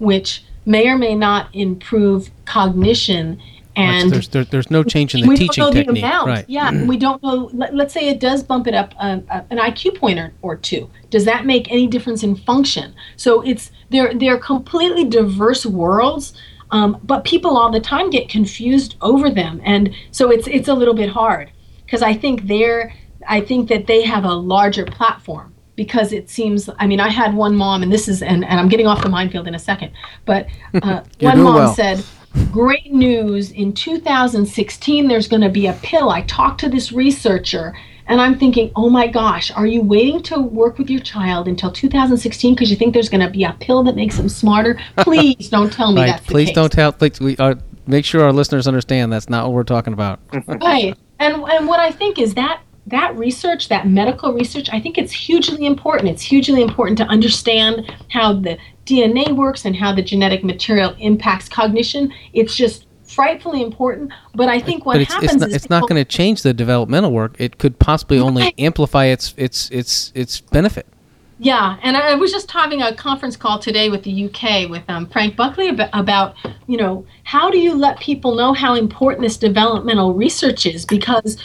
[0.00, 3.40] which may or may not improve cognition
[3.76, 6.02] and there's, there, there's no change in the teaching don't know technique.
[6.02, 6.26] The amount.
[6.26, 6.44] Right.
[6.48, 7.50] Yeah, we don't know.
[7.52, 10.56] Let, us say it does bump it up uh, uh, an IQ point or, or
[10.56, 10.90] two.
[11.10, 12.94] Does that make any difference in function?
[13.16, 16.32] So it's they're they're completely diverse worlds.
[16.72, 20.74] Um, but people all the time get confused over them, and so it's it's a
[20.74, 21.50] little bit hard
[21.84, 22.94] because I think they're
[23.28, 27.34] I think that they have a larger platform because it seems i mean i had
[27.34, 29.90] one mom and this is and, and i'm getting off the minefield in a second
[30.26, 30.46] but
[30.82, 31.74] uh, one mom well.
[31.74, 32.04] said
[32.52, 33.50] great news.
[33.52, 36.10] In 2016 there's going to be a pill.
[36.10, 37.74] I talked to this researcher
[38.08, 41.72] and i'm thinking oh my gosh are you waiting to work with your child until
[41.72, 44.78] 2016 because you think there's going to be a pill that makes them smarter?
[44.98, 46.08] Please don't tell me right.
[46.08, 49.54] that's please don't tell please, we are make sure our listeners understand that's not what
[49.54, 50.20] we're talking about.
[50.46, 50.94] Right.
[51.22, 55.12] And and what i think is that that research, that medical research, I think it's
[55.12, 56.08] hugely important.
[56.10, 61.48] It's hugely important to understand how the DNA works and how the genetic material impacts
[61.48, 62.12] cognition.
[62.32, 64.12] It's just frightfully important.
[64.34, 66.42] But I think what but it's, happens it's not, is it's not going to change
[66.42, 67.36] the developmental work.
[67.38, 70.86] It could possibly only amplify its its its its benefit.
[71.42, 75.06] Yeah, and I was just having a conference call today with the UK with um,
[75.06, 76.34] Frank Buckley about, about,
[76.66, 80.84] you know, how do you let people know how important this developmental research is?
[80.84, 81.38] Because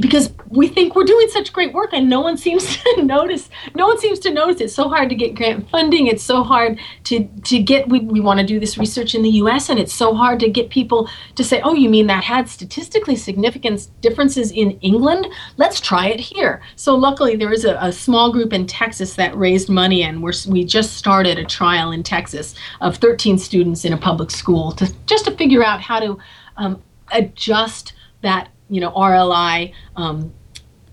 [0.00, 3.86] because we think we're doing such great work and no one seems to notice no
[3.86, 4.60] one seems to notice.
[4.60, 6.06] It's so hard to get grant funding.
[6.06, 9.30] It's so hard to to get we, we want to do this research in the
[9.30, 12.48] us and it's so hard to get people to say oh you mean that had
[12.48, 15.26] statistically significant differences in england?
[15.56, 16.62] Let's try it here.
[16.76, 20.32] So luckily there is a, a small group in texas that raised money and we're,
[20.48, 24.92] we just started a trial in texas of 13 students in a public school to
[25.06, 26.18] just to figure out how to
[26.56, 30.32] um, adjust that you know, RLI, um,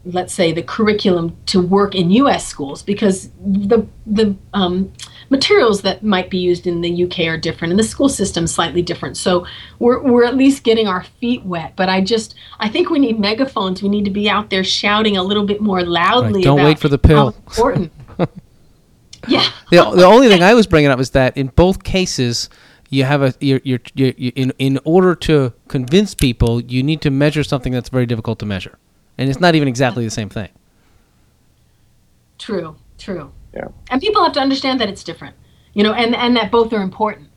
[0.03, 2.45] let's say the curriculum to work in U.S.
[2.45, 4.91] schools because the the um,
[5.29, 8.53] materials that might be used in the UK are different and the school system is
[8.53, 9.15] slightly different.
[9.15, 9.47] So
[9.79, 11.73] we're we're at least getting our feet wet.
[11.77, 13.81] But I just I think we need megaphones.
[13.81, 16.39] We need to be out there shouting a little bit more loudly.
[16.39, 17.29] Right, don't wait for the pill.
[17.29, 17.93] important.
[19.27, 19.49] yeah.
[19.71, 22.49] the, the only thing I was bringing up is that in both cases
[22.89, 27.11] you have a you're, you're, you're, in in order to convince people you need to
[27.11, 28.77] measure something that's very difficult to measure.
[29.17, 30.49] And it's not even exactly the same thing.
[32.37, 33.31] True true.
[33.53, 33.67] Yeah.
[33.89, 35.35] And people have to understand that it's different
[35.73, 37.29] you know and and that both are important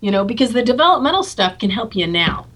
[0.00, 2.46] you know because the developmental stuff can help you now.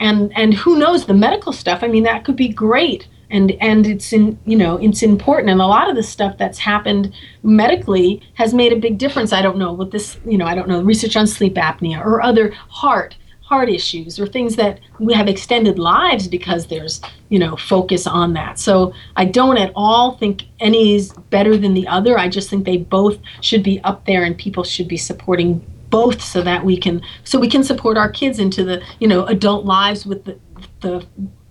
[0.00, 1.82] And and who knows the medical stuff?
[1.82, 5.50] I mean that could be great and and it's in you know it's important.
[5.50, 9.32] And a lot of the stuff that's happened medically has made a big difference.
[9.32, 12.22] I don't know what this you know i don't know research on sleep apnea or
[12.22, 17.56] other heart heart issues or things that we have extended lives because there's you know
[17.56, 18.58] focus on that.
[18.58, 22.18] So i don't at all think any is better than the other.
[22.18, 26.20] I just think they both should be up there and people should be supporting both
[26.20, 29.64] so that we can so we can support our kids into the you know adult
[29.64, 30.38] lives with the
[30.80, 31.06] the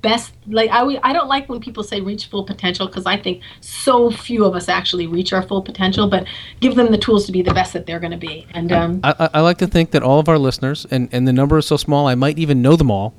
[0.10, 3.38] best like I, I don't like when people say reach full potential because i think
[3.62, 6.24] so few of us actually reach our full potential but
[6.63, 8.91] give them the tools to be the best that they're going to be and um,
[9.04, 11.58] I, I, I like to think that all of our listeners, and, and the number
[11.58, 13.13] is so small, I might even know them all,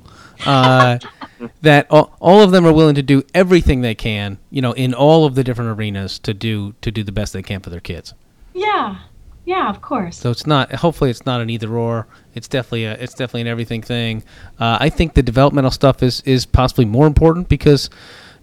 [0.45, 0.97] uh,
[1.61, 4.93] that all, all of them are willing to do everything they can, you know, in
[4.93, 7.79] all of the different arenas to do to do the best they can for their
[7.91, 8.13] kids.
[8.53, 8.97] yeah
[9.45, 10.71] yeah of course So it's not.
[10.73, 12.07] Hopefully, it's not an either or.
[12.39, 12.93] It's definitely a.
[12.93, 14.23] It's definitely an everything thing.
[14.57, 17.89] Uh, I think the developmental stuff is is possibly more important because,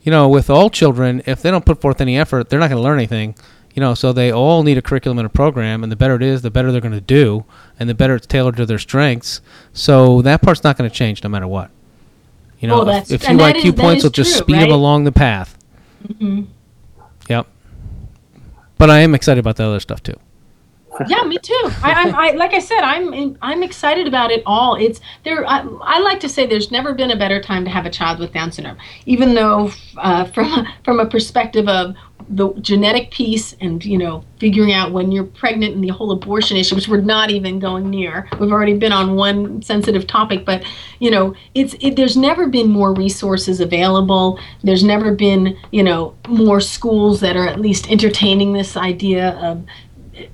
[0.03, 2.77] you know, with all children, if they don't put forth any effort, they're not going
[2.77, 3.35] to learn anything.
[3.75, 6.23] You know, so they all need a curriculum and a program, and the better it
[6.23, 7.47] is, the better they're going to do,
[7.81, 9.41] and the better it's tailored to their strengths.
[9.73, 11.71] So that part's not going to change no matter what.
[12.61, 15.13] You know, Oh, if- if, that IQ is- points will just speed them along the
[15.13, 15.57] path.
[16.07, 16.49] Mhm.
[17.31, 17.47] Yep.
[18.77, 20.19] But I am excited about the other stuff too.
[21.09, 21.71] Yeah, me too.
[21.83, 24.75] I, I'm, I like I said, I'm I'm excited about it all.
[24.77, 25.47] It's there.
[25.47, 28.19] I, I like to say there's never been a better time to have a child
[28.19, 28.79] with Down syndrome.
[29.07, 31.95] Even though, uh, from from a perspective of
[32.29, 36.57] the genetic piece and you know figuring out when you're pregnant and the whole abortion
[36.57, 38.29] issue, which we're not even going near.
[38.41, 40.65] We've already been on one sensitive topic, but
[40.99, 44.41] you know it's it, there's never been more resources available.
[44.63, 49.65] There's never been you know more schools that are at least entertaining this idea of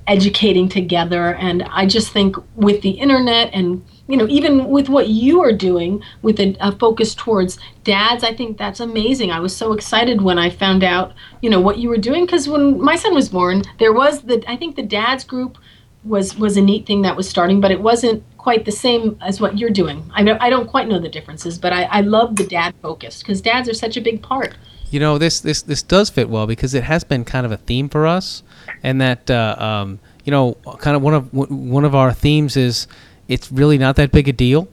[0.07, 1.35] educating together.
[1.35, 5.51] And i just think with the internet and you know even with what you are
[5.51, 9.31] doing with a, a focus towards dads i think that's amazing.
[9.31, 12.47] I was so excited when i found out you know what you were doing because
[12.47, 15.57] when my son was born there was the i think the dads group
[16.03, 19.39] was was a neat thing that was starting but it wasn't quite the same as
[19.39, 20.03] what you're doing.
[20.13, 23.19] I don't, I don't quite know the differences but i, I love the dad focus
[23.19, 24.55] because dads are such a big part
[24.93, 27.57] You know, this this this does fit well because it has been kind of a
[27.57, 28.43] theme for us,
[28.83, 32.85] and that uh, um, you know, kind of one of one of our themes is
[33.27, 34.67] it's really not that big a deal,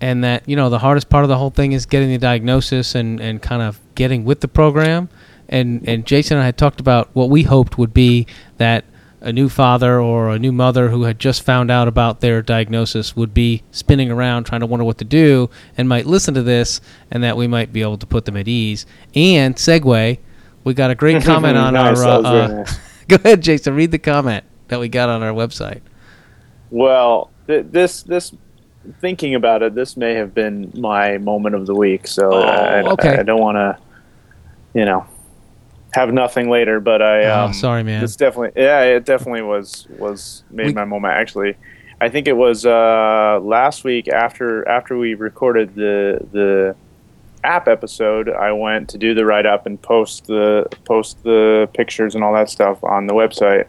[0.00, 2.94] and that you know the hardest part of the whole thing is getting the diagnosis
[2.94, 5.08] and and kind of getting with the program,
[5.48, 8.84] and and Jason and I had talked about what we hoped would be that
[9.26, 13.16] a new father or a new mother who had just found out about their diagnosis
[13.16, 16.80] would be spinning around trying to wonder what to do and might listen to this
[17.10, 18.86] and that we might be able to put them at ease.
[19.16, 20.18] And segue,
[20.62, 22.24] we got a great comment on Nice, our.
[22.24, 22.66] Uh, uh,
[23.08, 23.74] go ahead, Jason.
[23.74, 25.80] Read the comment that we got on our website.
[26.70, 28.32] Well, th- this this
[29.00, 32.06] thinking about it, this may have been my moment of the week.
[32.06, 33.76] So Oh, I, I- I, don't want to,
[34.72, 35.04] you know,
[35.96, 36.78] have nothing later.
[36.78, 38.00] But I, Oh, um, sorry, man.
[38.02, 41.14] This definitely, yeah, it definitely was was made We- my moment.
[41.14, 41.56] Actually,
[42.00, 46.76] I think it was uh, last week after after we recorded the the
[47.42, 48.28] app episode.
[48.28, 52.34] I went to do the write up and post the post the pictures and all
[52.34, 53.66] that stuff on the website.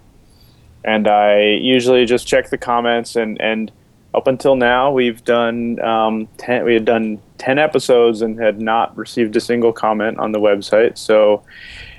[0.83, 3.71] And I usually just check the comments and and
[4.13, 8.95] up until now we've done um, ten we had done ten episodes and had not
[8.97, 10.97] received a single comment on the website.
[10.97, 11.43] So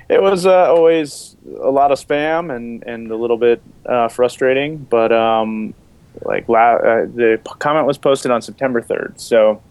[0.09, 4.77] it was uh, always a lot of spam and, and a little bit uh, frustrating.
[4.77, 5.73] But um,
[6.23, 9.19] like la- uh, the p- comment was posted on September 3rd.
[9.19, 9.61] So,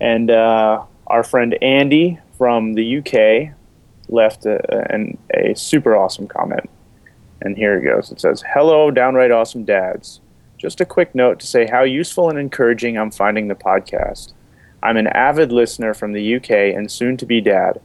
[0.00, 3.54] and uh, our friend Andy from the UK
[4.08, 6.68] left a, an, a super awesome comment.
[7.42, 8.10] And here it goes.
[8.10, 10.20] It says, Hello, downright awesome dads.
[10.56, 14.32] Just a quick note to say how useful and encouraging I'm finding the podcast.
[14.82, 17.80] I'm an avid listener from the UK and soon to be dad.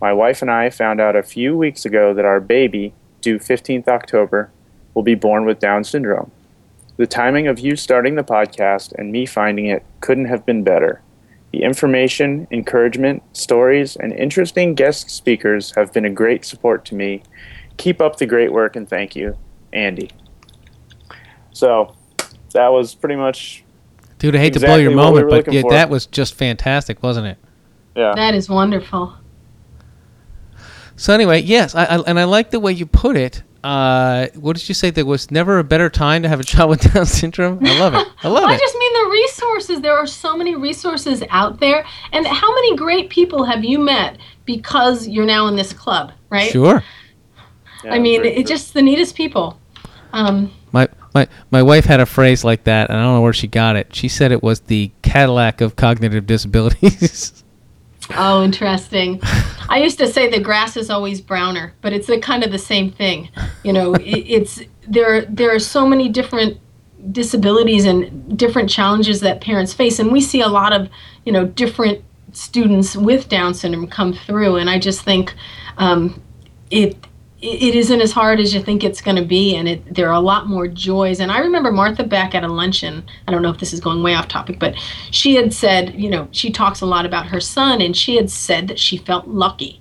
[0.00, 3.86] My wife and I found out a few weeks ago that our baby, due 15th
[3.86, 4.50] October,
[4.94, 6.30] will be born with Down syndrome.
[6.96, 11.02] The timing of you starting the podcast and me finding it couldn't have been better.
[11.52, 17.22] The information, encouragement, stories, and interesting guest speakers have been a great support to me.
[17.76, 19.36] Keep up the great work and thank you,
[19.72, 20.10] Andy.
[21.52, 21.94] So
[22.52, 23.64] that was pretty much,
[24.18, 27.02] Dude, I hate to blow your what we moment, but yeah, that was just fantastic,
[27.02, 27.38] wasn't it?
[27.96, 28.14] yeah.
[28.14, 29.14] that is wonderful
[31.00, 33.42] So anyway, yes, I, I and I like the way you put it.
[33.64, 34.90] Uh, what did you say?
[34.90, 37.58] There was never a better time to have a child with Down syndrome.
[37.64, 38.06] I love it.
[38.22, 38.56] I love I it.
[38.56, 39.80] I just mean the resources.
[39.80, 41.86] There are so many resources out there.
[42.12, 46.50] And how many great people have you met because you're now in this club, right?
[46.50, 46.84] Sure.
[47.82, 49.58] Yeah, I mean, very it's just the neatest people.
[50.12, 53.32] Um, My My my wife had a phrase like that, and I don't know where
[53.32, 53.94] she got it.
[53.94, 57.32] She said it was the Cadillac of cognitive disabilities.
[58.16, 59.20] Oh, interesting.
[59.68, 62.58] I used to say the grass is always browner, but it's the kind of the
[62.58, 63.30] same thing.
[63.62, 65.22] You know, it, it's there.
[65.22, 66.58] There are so many different
[67.12, 70.88] disabilities and different challenges that parents face, and we see a lot of
[71.24, 75.34] you know different students with Down syndrome come through, and I just think
[75.78, 76.20] um,
[76.70, 76.96] it
[77.42, 80.14] it isn't as hard as you think it's going to be, and it, there are
[80.14, 81.20] a lot more joys.
[81.20, 83.02] And I remember Martha Beck at a luncheon.
[83.26, 84.74] I don't know if this is going way off topic, but
[85.10, 88.30] she had said, you know, she talks a lot about her son, and she had
[88.30, 89.79] said that she felt lucky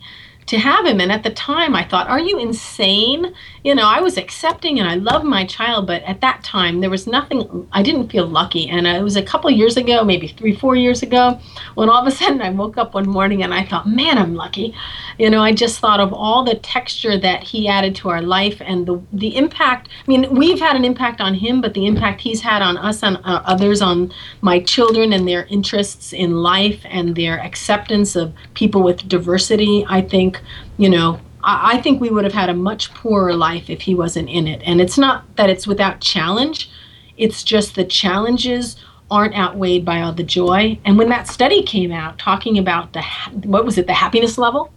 [0.50, 1.00] to have him.
[1.00, 3.36] And at the time, I thought, are you insane?
[3.64, 6.90] You know, I was accepting and I loved my child, but at that time, there
[6.90, 8.68] was nothing, I didn't feel lucky.
[8.68, 11.40] And it was a couple years ago, maybe three, four years ago,
[11.76, 14.34] when all of a sudden I woke up one morning and I thought, man, I'm
[14.34, 14.74] lucky.
[15.20, 18.60] You know, I just thought of all the texture that he added to our life
[18.60, 19.90] and the, the impact.
[19.90, 23.04] I mean, we've had an impact on him, but the impact he's had on us
[23.04, 28.34] and uh, others, on my children and their interests in life and their acceptance of
[28.56, 30.39] people with diversity, I think
[30.78, 33.96] you know, I, I think we would have had a much poorer life if he
[33.96, 34.62] wasn't in it.
[34.66, 36.70] And it's not that it's without challenge,
[37.18, 38.78] it's just the challenges
[39.12, 40.78] aren't outweighed by all the joy.
[40.86, 43.02] And when that study came out talking about the
[43.44, 44.72] what was it, the happiness level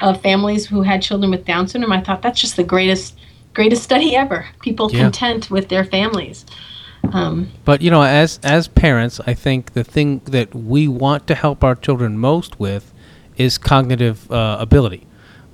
[0.00, 3.18] of families who had children with Down syndrome, I thought that's just the greatest
[3.54, 4.46] greatest study ever.
[4.60, 5.02] People yeah.
[5.02, 6.44] content with their families.
[7.12, 11.34] Um, but you know, as as parents, I think the thing that we want to
[11.34, 12.92] help our children most with
[13.36, 15.06] is cognitive uh, ability.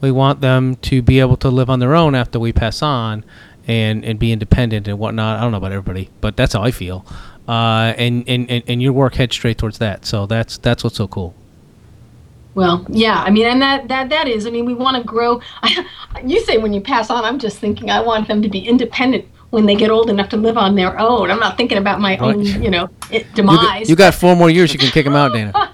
[0.05, 3.25] We want them to be able to live on their own after we pass on
[3.67, 5.39] and, and be independent and whatnot.
[5.39, 7.07] I don't know about everybody, but that's how I feel.
[7.49, 10.05] Uh, and, and, and your work heads straight towards that.
[10.05, 11.35] So that's that's what's so cool.
[12.55, 14.47] Well, yeah, I mean, and that that that is.
[14.47, 15.41] I mean, we want to grow.
[16.25, 19.25] you say when you pass on, I'm just thinking I want them to be independent
[19.49, 21.31] when they get old enough to live on their own.
[21.31, 22.21] I'm not thinking about my right.
[22.21, 23.59] own, you know, it, demise.
[23.59, 24.73] You got, you got four more years.
[24.75, 25.74] You can kick them out, Dana.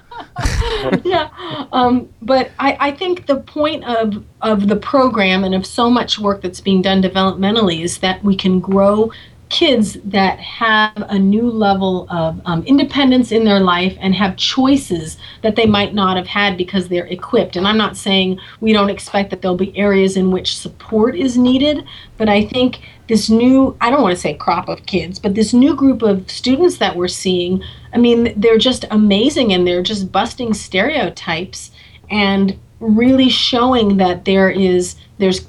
[1.03, 1.29] yeah,
[1.71, 6.19] um, but I, I think the point of of the program and of so much
[6.19, 9.11] work that's being done developmentally is that we can grow
[9.51, 15.17] kids that have a new level of um, independence in their life and have choices
[15.41, 17.57] that they might not have had because they're equipped.
[17.57, 21.37] And I'm not saying we don't expect that there'll be areas in which support is
[21.37, 21.83] needed,
[22.17, 22.79] but I think
[23.09, 26.31] this new, I don't want to say crop of kids, but this new group of
[26.31, 27.61] students that we're seeing,
[27.93, 31.71] I mean, they're just amazing and they're just busting stereotypes
[32.09, 35.45] and really showing that there is, there's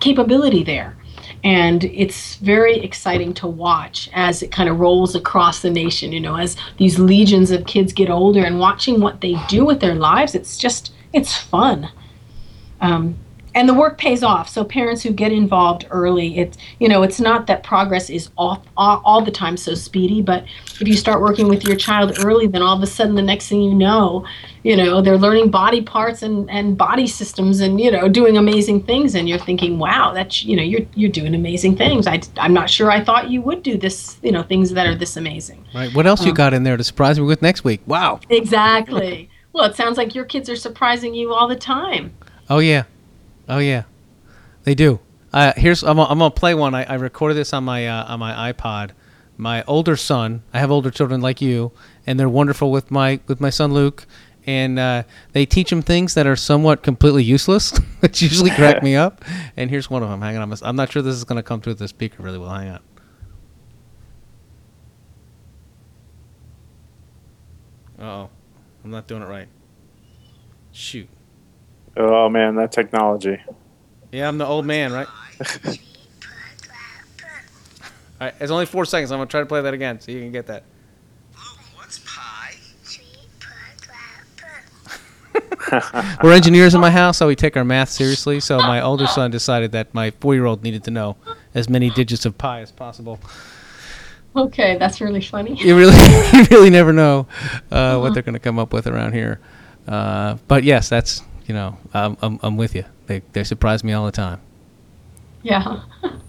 [0.00, 0.96] capability there
[1.44, 6.20] and it's very exciting to watch as it kind of rolls across the nation you
[6.20, 9.94] know as these legions of kids get older and watching what they do with their
[9.94, 11.88] lives it's just it's fun.
[12.80, 13.14] Um,
[13.54, 14.48] and the work pays off.
[14.48, 18.64] So parents who get involved early, it's you know it's not that progress is off
[18.76, 20.44] all, all, the time so speedy, but
[20.80, 23.48] if you start working with your child early, then all of a sudden the next
[23.48, 24.26] thing you know,
[24.62, 28.82] you know they're learning body parts and and body systems and you know doing amazing
[28.82, 32.06] things, and you're thinking, wow, that's you know you're you're doing amazing things.
[32.06, 34.94] I I'm not sure I thought you would do this, you know, things that are
[34.94, 35.64] this amazing.
[35.74, 35.94] Right.
[35.94, 37.80] What else um, you got in there to surprise me with next week?
[37.86, 38.20] Wow.
[38.28, 39.30] Exactly.
[39.52, 42.12] Well, it sounds like your kids are surprising you all the time.
[42.50, 42.84] Oh yeah,
[43.48, 43.84] Oh yeah,
[44.64, 45.00] they do.
[45.32, 46.74] Uh, here's I'm, I'm gonna play one.
[46.74, 48.90] I, I recorded this on my uh, on my iPod.
[49.36, 51.72] My older son, I have older children like you,
[52.06, 54.06] and they're wonderful with my with my son Luke,
[54.46, 58.94] and uh, they teach him things that are somewhat completely useless, which usually crack me
[58.96, 59.24] up.
[59.56, 60.20] And here's one of them.
[60.20, 62.50] Hang on, I'm not sure this is gonna come through the speaker really well.
[62.50, 62.80] Hang on.
[67.98, 68.30] Uh oh,
[68.84, 69.48] I'm not doing it right.
[70.72, 71.08] Shoot.
[71.96, 73.40] Oh man, that technology.
[74.10, 75.06] Yeah, I'm the old man, right?
[78.20, 79.12] All right, it's only four seconds.
[79.12, 80.64] I'm gonna try to play that again so you can get that.
[81.74, 82.54] what's pie?
[86.22, 88.40] We're engineers in my house, so we take our math seriously.
[88.40, 91.16] So my older son decided that my four-year-old needed to know
[91.54, 93.18] as many digits of pi as possible.
[94.36, 95.54] Okay, that's really funny.
[95.54, 95.94] You really,
[96.32, 97.26] you really never know
[97.70, 98.00] uh, uh-huh.
[98.00, 99.40] what they're going to come up with around here.
[99.86, 102.84] Uh, but yes, that's you know, I'm, I'm, I'm with you.
[103.06, 104.40] They, they surprise me all the time.
[105.42, 105.82] Yeah.
[106.02, 106.22] all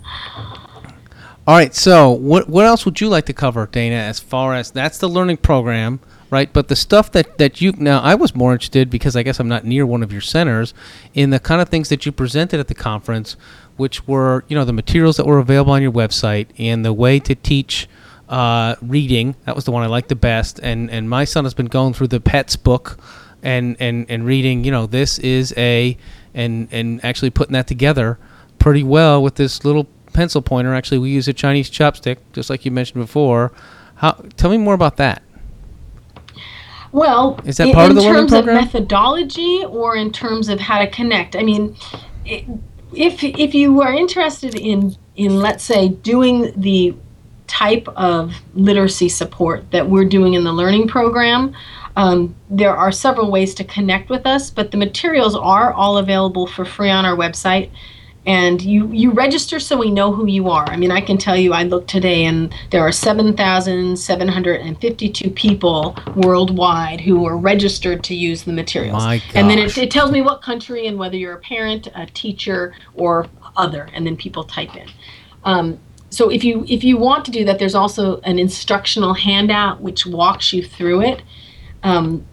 [1.47, 1.73] right.
[1.73, 3.95] So, what what else would you like to cover, Dana?
[3.95, 6.51] As far as that's the learning program, right?
[6.51, 9.47] But the stuff that that you now, I was more interested because I guess I'm
[9.47, 10.73] not near one of your centers
[11.13, 13.37] in the kind of things that you presented at the conference,
[13.77, 17.19] which were you know the materials that were available on your website and the way
[17.21, 17.87] to teach
[18.29, 19.35] uh, reading.
[19.45, 20.59] That was the one I liked the best.
[20.61, 22.97] And and my son has been going through the Pets book
[23.45, 25.97] and and and reading you know this is a
[26.33, 28.19] and and actually putting that together
[28.59, 30.73] pretty well with this little pencil pointer.
[30.73, 33.51] Actually, we use a Chinese chopstick, just like you mentioned before.
[33.95, 34.13] How?
[34.37, 35.21] Tell me more about that.
[36.91, 40.47] Well, Is that in, part of in the learning terms of methodology or in terms
[40.47, 41.35] of how to connect?
[41.35, 41.75] I mean,
[42.25, 46.95] if if you are interested in in let's say doing the
[47.47, 51.53] type of literacy support that we're doing in the learning program,
[51.95, 54.49] um, there are several ways to connect with us.
[54.49, 57.69] But the materials are all available for free on our website.
[58.27, 60.67] And you, you register so we know who you are.
[60.67, 67.01] I mean, I can tell you, I looked today and there are 7,752 people worldwide
[67.01, 69.03] who are registered to use the materials.
[69.03, 72.07] My And then it, it tells me what country and whether you're a parent, a
[72.07, 73.89] teacher, or other.
[73.93, 74.89] And then people type in.
[75.43, 75.77] Um,
[76.09, 80.05] so if you if you want to do that, there's also an instructional handout which
[80.05, 81.21] walks you through it.
[81.83, 82.25] Um,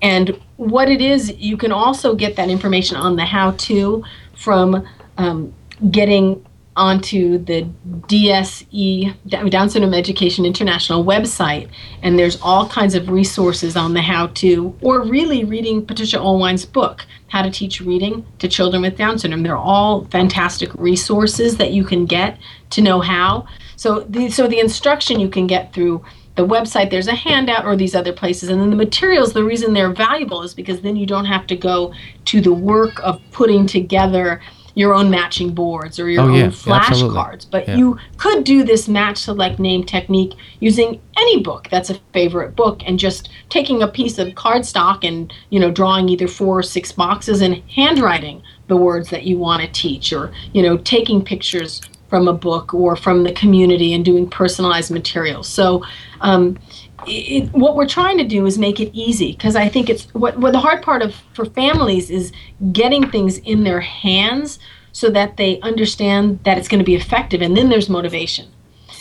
[0.00, 4.86] and what it is, you can also get that information on the how to from
[5.16, 5.52] um,
[5.90, 6.44] getting
[6.78, 7.68] onto the
[8.06, 9.12] DSE,
[9.50, 11.68] Down Syndrome Education International website.
[12.02, 16.64] And there's all kinds of resources on the how to, or really reading Patricia Oelwein's
[16.64, 19.42] book, How to Teach Reading to Children with Down Syndrome.
[19.42, 22.38] They're all fantastic resources that you can get
[22.70, 23.48] to know how.
[23.74, 26.04] So the, so the instruction you can get through
[26.38, 28.48] the website there's a handout or these other places.
[28.48, 31.56] And then the materials the reason they're valuable is because then you don't have to
[31.56, 31.92] go
[32.26, 34.40] to the work of putting together
[34.76, 37.44] your own matching boards or your Oh, own yeah, flashcards.
[37.50, 37.76] But Yeah.
[37.78, 42.82] you could do this match select name technique using any book that's a favorite book
[42.86, 46.92] and just taking a piece of cardstock and you know drawing either four or six
[46.92, 51.80] boxes and handwriting the words that you want to teach or you know taking pictures
[52.08, 55.84] from a book or from the community and doing personalized materials so
[56.20, 56.58] um,
[57.06, 60.38] it, what we're trying to do is make it easy because I think it's what,
[60.38, 62.32] what the hard part of for families is
[62.72, 64.58] getting things in their hands
[64.92, 68.48] so that they understand that it's going to be effective and then there's motivation.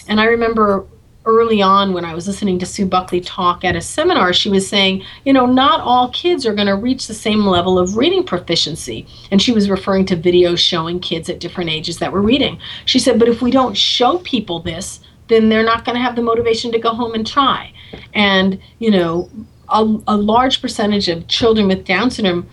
[0.07, 0.85] And I remember
[1.27, 4.67] early on when I was listening to Sue Buckley talk at a seminar, she was
[4.67, 8.23] saying, you know, not all kids are going to reach the same level of reading
[8.23, 9.05] proficiency.
[9.29, 12.59] And she was referring to videos showing kids at different ages that were reading.
[12.85, 16.15] She said, but if we don't show people this, then they're not going to have
[16.15, 17.73] the motivation to go home and try.
[18.13, 19.29] And, you know,
[19.69, 22.49] a, a large percentage of children with Down syndrome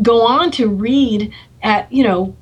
[0.00, 2.36] go on to read at, you know,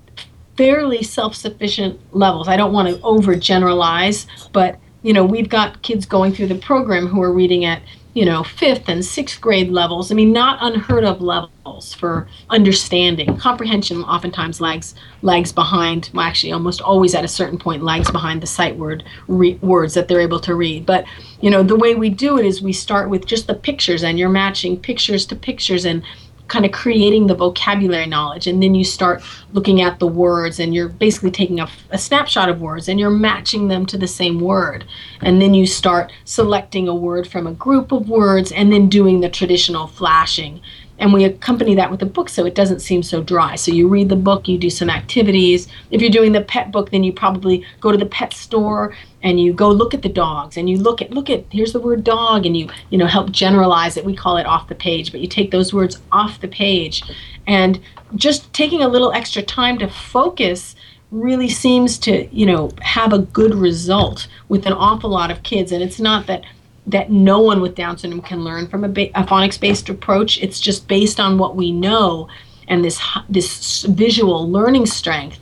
[0.57, 2.47] fairly self-sufficient levels.
[2.47, 7.07] I don't want to overgeneralize, but you know, we've got kids going through the program
[7.07, 7.83] who are reading at,
[8.13, 10.11] you know, 5th and 6th grade levels.
[10.11, 13.37] I mean, not unheard of levels for understanding.
[13.37, 18.43] Comprehension oftentimes lags lags behind, well actually almost always at a certain point lags behind
[18.43, 20.85] the sight word re- words that they're able to read.
[20.85, 21.05] But,
[21.41, 24.19] you know, the way we do it is we start with just the pictures and
[24.19, 26.03] you're matching pictures to pictures and
[26.51, 29.23] kind of creating the vocabulary knowledge and then you start
[29.53, 33.09] looking at the words and you're basically taking a, a, snapshot of words and you're
[33.09, 34.85] matching them to the same word.
[35.21, 39.21] And then you start selecting a word from a group of words and then doing
[39.21, 40.61] the traditional flashing.
[40.99, 43.55] And we accompany that with a book so it doesn't seem so dry.
[43.55, 45.69] So you read the book you do some activities.
[45.93, 48.93] If you're doing the pet book then you probably go to the pet store
[49.23, 51.81] and you go look at the dogs and you look at look at here's the
[51.81, 54.05] word dog and you you know help generalize it.
[54.05, 57.03] We call it off the page but you take those words off the page.
[57.47, 57.81] And
[58.17, 60.75] just taking a little extra time to focus
[61.11, 65.73] really seems to you know have a good result with an awful lot of kids.
[65.73, 66.45] And it's not that
[66.87, 70.43] that no one with down syndrome can learn from a, ba- a phonics based approach.
[70.43, 72.29] It's just based on what we know
[72.69, 75.41] and this this visual learning strength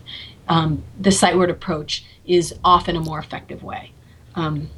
[0.49, 3.91] um, the sight word approach is often a more effective way.
[4.35, 4.69] Um,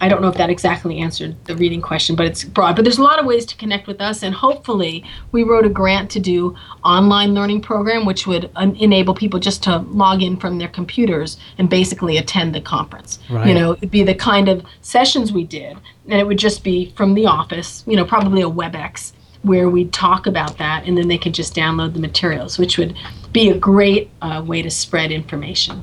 [0.00, 2.74] I don't know if that exactly answered the reading question, but it's broad.
[2.74, 5.68] But there's a lot of ways to connect with us, and hopefully, we wrote a
[5.68, 10.58] grant to do online learning program, which would enable people just to log in from
[10.58, 13.18] their computers and basically attend the conference.
[13.30, 13.48] Right.
[13.48, 15.76] You know, it'd be the kind of sessions we did,
[16.08, 17.84] and it would just be from the office.
[17.86, 21.54] You know, probably a WebEx where we'd talk about that, and then they could just
[21.54, 22.96] download the materials, which would
[23.32, 25.82] be a great uh, way to spread information.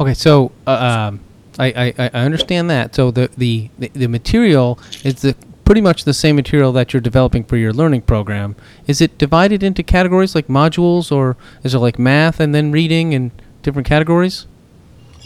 [0.00, 0.70] Okay, so uh,
[1.10, 1.20] um,
[1.58, 2.94] I, I, I understand that.
[2.94, 5.34] So the, the, the, material is the
[5.64, 8.54] pretty much the same material that you're developing for your learning program.
[8.86, 13.12] Is it divided into categories like modules, or is it like math and then reading
[13.12, 13.32] and
[13.62, 14.46] different categories?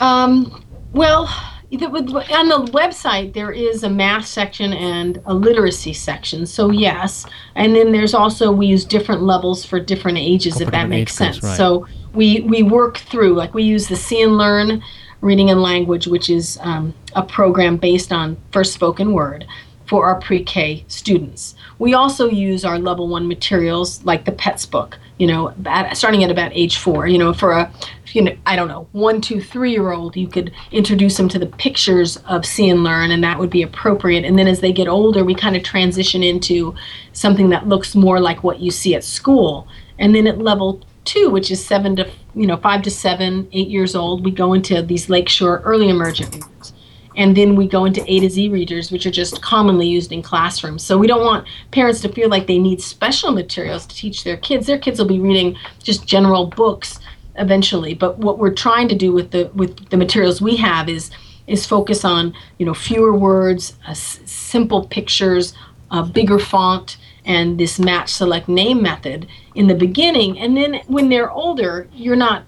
[0.01, 1.29] Um, well,
[1.71, 6.47] the, on the website there is a math section and a literacy section.
[6.47, 10.71] So yes, and then there's also we use different levels for different ages, Oh, if
[10.73, 11.39] that makes sense.
[11.41, 11.57] groups, right.
[11.57, 14.83] So we we work through like we use the See and Learn
[15.23, 19.47] reading and language, which is um, a program based on first spoken word
[19.87, 21.55] for our pre-K students.
[21.79, 26.25] We also use our level one materials like the PETS book, you know, at, starting
[26.25, 27.07] at about age four.
[27.07, 27.73] You know, for a,
[28.13, 31.39] you know, I don't know, one, two, three year old, you could introduce them to
[31.39, 34.25] the pictures of see and learn, and that would be appropriate.
[34.25, 36.75] And then as they get older, we kind of transition into
[37.13, 39.69] something that looks more like what you see at school.
[39.99, 43.69] And then at level two, which is seven to, you know, five to seven, eight
[43.69, 46.73] years old, we go into these Lakeshore early emergent readers
[47.17, 50.23] and then we go into A to Z readers, which are just commonly used in
[50.23, 50.83] classrooms.
[50.83, 54.37] So we don't want parents to feel like they need special materials to teach their
[54.37, 54.67] kids.
[54.67, 56.99] Their kids will be reading just general books
[57.37, 57.95] eventually.
[57.95, 61.11] But what we're trying to do with the with the materials we have is
[61.47, 65.55] is focus on you know fewer words, uh, s- simple pictures,
[65.91, 70.39] a bigger font, and this match select name method in the beginning.
[70.39, 72.45] And then when they're older, you're not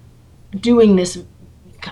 [0.59, 1.23] doing this.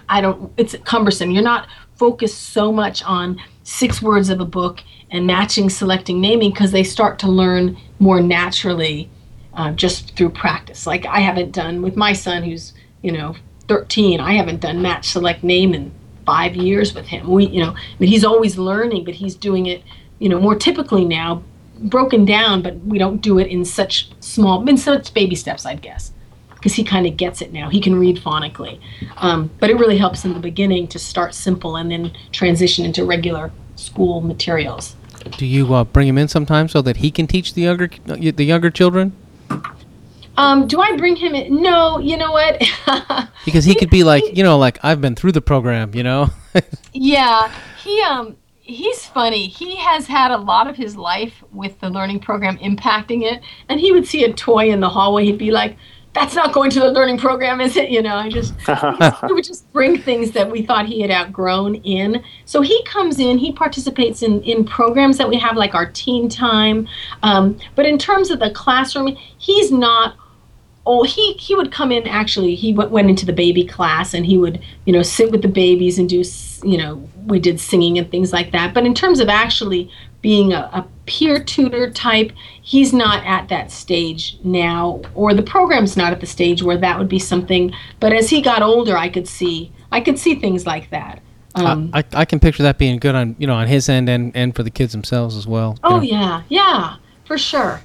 [0.09, 0.51] I don't.
[0.57, 1.31] It's cumbersome.
[1.31, 4.81] You're not focused so much on six words of a book
[5.11, 9.09] and matching, selecting, naming because they start to learn more naturally
[9.53, 10.87] uh, just through practice.
[10.87, 13.35] Like I haven't done with my son, who's you know
[13.67, 14.19] 13.
[14.19, 15.91] I haven't done match, select, name in
[16.25, 17.29] five years with him.
[17.29, 19.83] We, you know, mean, he's always learning, but he's doing it,
[20.19, 21.43] you know, more typically now,
[21.83, 22.61] broken down.
[22.61, 26.13] But we don't do it in such small, in such baby steps, I guess
[26.63, 27.69] because he kind of gets it now.
[27.69, 28.79] He can read phonically.
[29.17, 33.03] Um, but it really helps in the beginning to start simple and then transition into
[33.03, 34.95] regular school materials.
[35.37, 38.45] Do you uh, bring him in sometimes so that he can teach the younger the
[38.45, 39.13] younger children?
[40.37, 41.61] Um, do I bring him in?
[41.61, 42.63] No, you know what?
[43.43, 46.29] because he could be like, you know, like I've been through the program, you know.
[46.93, 47.51] yeah,
[47.83, 49.47] he um he's funny.
[49.47, 53.79] He has had a lot of his life with the learning program impacting it, and
[53.79, 55.25] he would see a toy in the hallway.
[55.25, 55.77] He'd be like,
[56.13, 57.89] that's not going to the learning program, is it?
[57.89, 58.53] You know, I just
[59.27, 62.23] he would just bring things that we thought he had outgrown in.
[62.45, 66.29] So he comes in, he participates in in programs that we have, like our teen
[66.29, 66.87] time.
[67.23, 70.15] Um, but in terms of the classroom, he's not.
[70.85, 72.07] Oh, he he would come in.
[72.07, 75.41] Actually, he went, went into the baby class, and he would you know sit with
[75.41, 76.23] the babies and do
[76.63, 78.73] you know we did singing and things like that.
[78.73, 79.89] But in terms of actually
[80.21, 82.31] being a, a, peer tutor type,
[82.61, 86.97] he's not at that stage now, or the program's not at the stage where that
[86.97, 87.73] would be something.
[87.99, 91.21] But as he got older, I could see I could see things like that.
[91.55, 94.35] Um, I, I can picture that being good on you know on his end and
[94.35, 95.77] and for the kids themselves as well.
[95.83, 96.01] Oh know.
[96.01, 97.81] yeah, yeah, for sure.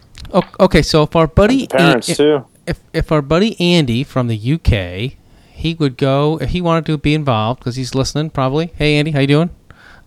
[0.61, 2.47] okay, so if our buddy parents too.
[2.69, 5.17] If if our buddy Andy from the UK,
[5.51, 8.73] he would go if he wanted to be involved because he's listening probably.
[8.77, 9.51] Hey Andy, how you doing?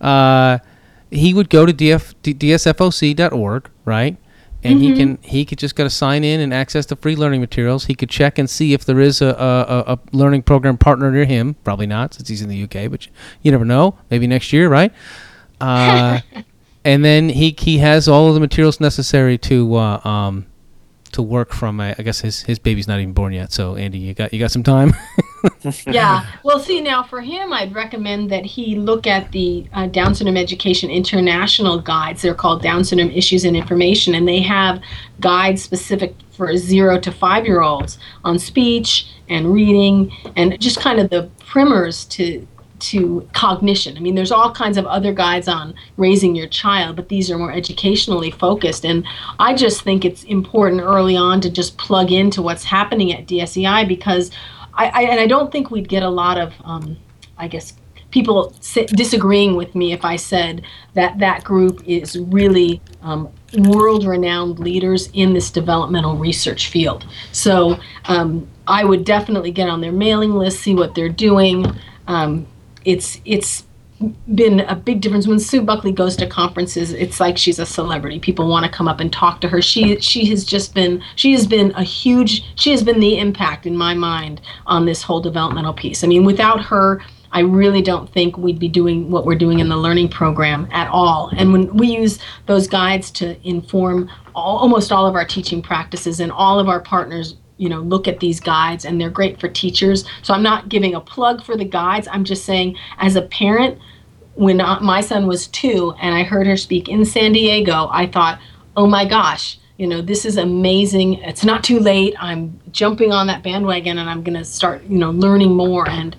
[0.00, 0.58] Uh,
[1.10, 4.16] he would go to df, dsfoc.org, right?
[4.64, 4.84] And mm-hmm.
[4.84, 7.86] he can he could just got to sign in and access the free learning materials.
[7.86, 11.24] He could check and see if there is a, a, a learning program partner near
[11.24, 11.54] him.
[11.64, 13.08] Probably not, since he's in the UK, but
[13.42, 13.98] you never know.
[14.10, 14.92] Maybe next year, right?
[15.60, 16.20] Uh,
[16.84, 20.46] and then he he has all of the materials necessary to uh, um,
[21.12, 21.80] to work from.
[21.80, 23.52] I guess his his baby's not even born yet.
[23.52, 24.94] So Andy, you got you got some time.
[25.86, 26.26] yeah.
[26.44, 30.36] Well, see now for him, I'd recommend that he look at the uh, Down Syndrome
[30.36, 32.22] Education International guides.
[32.22, 34.80] They're called Down Syndrome Issues and Information, and they have
[35.20, 40.98] guides specific for zero to five year olds on speech and reading and just kind
[40.98, 42.46] of the primers to
[42.82, 43.96] to cognition.
[43.96, 47.38] I mean, there's all kinds of other guides on raising your child, but these are
[47.38, 48.84] more educationally focused.
[48.84, 49.06] And
[49.38, 53.86] I just think it's important early on to just plug into what's happening at DSEI
[53.86, 54.30] because
[54.74, 56.96] I, I and I don't think we'd get a lot of, um,
[57.38, 57.74] I guess,
[58.10, 58.54] people
[58.88, 60.64] disagreeing with me if I said
[60.94, 67.06] that that group is really um, world renowned leaders in this developmental research field.
[67.32, 71.66] So um, I would definitely get on their mailing list, see what they're doing.
[72.06, 72.46] Um,
[72.84, 73.64] it's it's
[74.34, 76.92] been a big difference when Sue Buckley goes to conferences.
[76.92, 78.18] It's like she's a celebrity.
[78.18, 79.62] People want to come up and talk to her.
[79.62, 83.66] She she has just been she has been a huge she has been the impact
[83.66, 86.02] in my mind on this whole developmental piece.
[86.02, 87.00] I mean, without her,
[87.32, 90.88] I really don't think we'd be doing what we're doing in the learning program at
[90.88, 91.30] all.
[91.36, 96.20] And when we use those guides to inform all, almost all of our teaching practices
[96.20, 99.48] and all of our partners you know look at these guides and they're great for
[99.48, 100.04] teachers.
[100.22, 102.08] So i'm not giving a plug for the guides.
[102.10, 103.78] I'm just saying as a parent
[104.34, 108.40] when my son was two and i heard her speak in san diego i thought
[108.78, 111.14] oh my gosh you know this is amazing.
[111.14, 112.14] It's not too late.
[112.20, 115.88] I'm jumping on that bandwagon and i'm going to start you know learning more.
[115.88, 116.16] And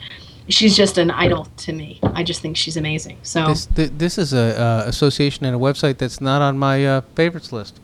[0.50, 2.00] she's just an idol to me.
[2.04, 3.20] I just think she's amazing.
[3.24, 7.02] So this, this is a uh, association and a website that's not on my uh,
[7.16, 7.80] favorites list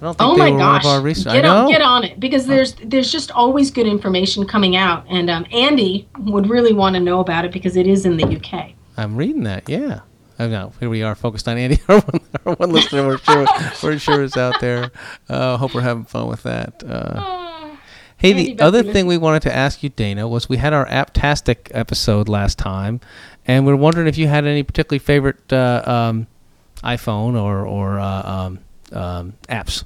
[0.00, 0.84] I don't think oh my gosh!
[1.32, 5.28] Get on, get on it because there's there's just always good information coming out, and
[5.28, 8.72] um, Andy would really want to know about it because it is in the UK.
[8.96, 9.68] I'm reading that.
[9.68, 10.00] Yeah,
[10.40, 13.46] Oh, no, here we are focused on Andy, our one, our one listener we're sure,
[13.82, 14.92] we're sure is out there.
[15.28, 16.84] Uh, hope we're having fun with that.
[16.86, 17.78] Uh, Oh,
[18.16, 20.86] hey, Andy, the other thing we wanted to ask you, Dana, was we had our
[20.86, 23.00] Aptastic episode last time,
[23.46, 26.26] and we're wondering if you had any particularly favorite uh, um,
[26.82, 28.58] iPhone or or uh, um,
[28.92, 29.84] um, apps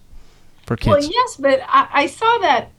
[0.66, 0.86] for kids.
[0.88, 2.70] Well, yes, but I, I saw that.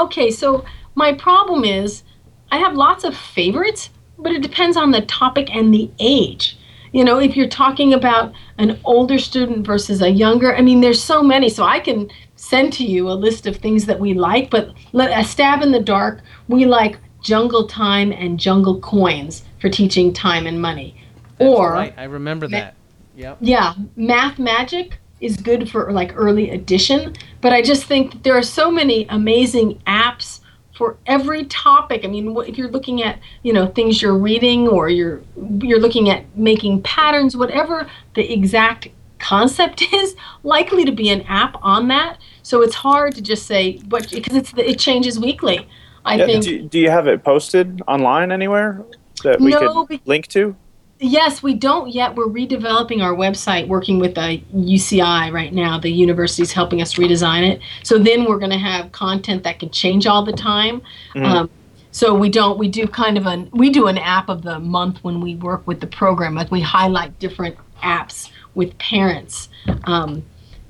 [0.00, 0.64] Okay, so
[0.94, 2.02] my problem is
[2.50, 6.58] I have lots of favorites, but it depends on the topic and the age.
[6.92, 11.02] You know, if you're talking about an older student versus a younger, I mean, there's
[11.02, 11.48] so many.
[11.48, 15.18] So I can send to you a list of things that we like, but let
[15.18, 16.20] a stab in the dark.
[16.48, 20.94] We like Jungle Time and Jungle Coins for teaching time and money.
[21.38, 22.74] That's or right, I remember Ma- that.
[23.14, 23.38] Yep.
[23.40, 28.36] yeah, math magic is good for like early addition, but I just think that there
[28.36, 30.40] are so many amazing apps
[30.76, 32.04] for every topic.
[32.04, 35.22] I mean, if you're looking at, you know, things you're reading or you're
[35.60, 41.56] you're looking at making patterns, whatever the exact concept is, likely to be an app
[41.62, 42.18] on that.
[42.42, 45.68] So it's hard to just say but because it's the, it changes weekly.
[46.04, 48.84] I Yeah, think do, do you have it posted online anywhere
[49.22, 49.58] that we No,
[49.88, 50.56] could link to?
[51.04, 52.14] Yes, we don't yet.
[52.14, 55.76] We're redeveloping our website, working with the UCI right now.
[55.80, 57.60] The university's helping us redesign it.
[57.82, 60.80] So then we're going to have content that can change all the time.
[61.16, 61.24] Mhm.
[61.24, 61.50] Um,
[61.90, 62.56] so we don't.
[62.56, 65.66] We do kind of an we do an app of the month when we work
[65.66, 66.36] with the program.
[66.36, 69.48] Like we highlight different apps with parents.
[69.84, 70.22] Um,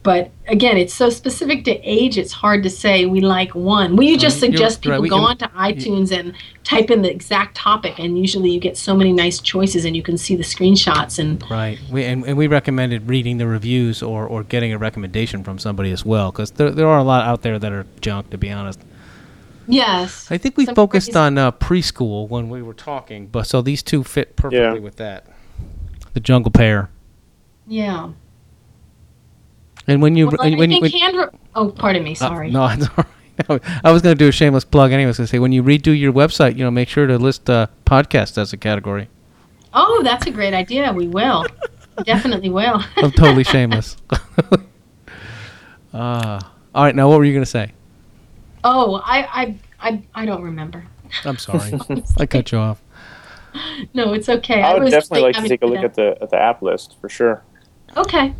[0.02, 2.18] but again, it's so specific to age.
[2.18, 3.94] It's hard to say we like one.
[3.96, 6.34] We just you're- suggest people we go can- onto iTunes and
[6.64, 10.02] type in the exact topic, and usually you get so many nice choices, and you
[10.02, 11.18] can see the screenshots.
[11.18, 11.78] And Right.
[11.90, 15.92] We and, and we recommended reading the reviews or, or getting a recommendation from somebody
[15.92, 18.50] as well because there, there are a lot out there that are junk to be
[18.50, 18.80] honest.
[19.68, 23.46] yes, I think we Some focused crazy- on uh, preschool when we were talking, but
[23.46, 24.82] so these two fit perfectly Yeah.
[24.82, 25.26] with that.
[26.14, 26.90] The jungle pair.
[27.68, 28.08] yeah.
[29.86, 31.30] And when you Well, and I when you think when, hand.
[31.54, 32.12] Oh, pardon me.
[32.12, 32.50] uh, Sorry.
[32.50, 33.04] no, it's all
[33.48, 33.62] right.
[33.84, 35.06] I was going to do a shameless plug anyway.
[35.06, 37.18] I was going to say when you redo your website, you know, make sure to
[37.18, 39.08] list uh, podcast as a category.
[39.74, 40.92] Oh, that's a great idea.
[40.92, 41.46] We will.
[42.04, 42.82] Definitely will.
[42.96, 43.96] I'm totally shameless.
[45.92, 46.40] uh,
[46.74, 47.72] all right, now what were you going to say?
[48.64, 50.84] Oh, I, I, I, I don't remember.
[51.24, 51.72] I'm sorry.
[52.18, 52.80] I cut you off.
[53.92, 54.62] No, it's okay.
[54.62, 56.96] I would was definitely like to take a look at the at the app list
[57.02, 57.42] for sure.
[57.98, 58.34] Okay.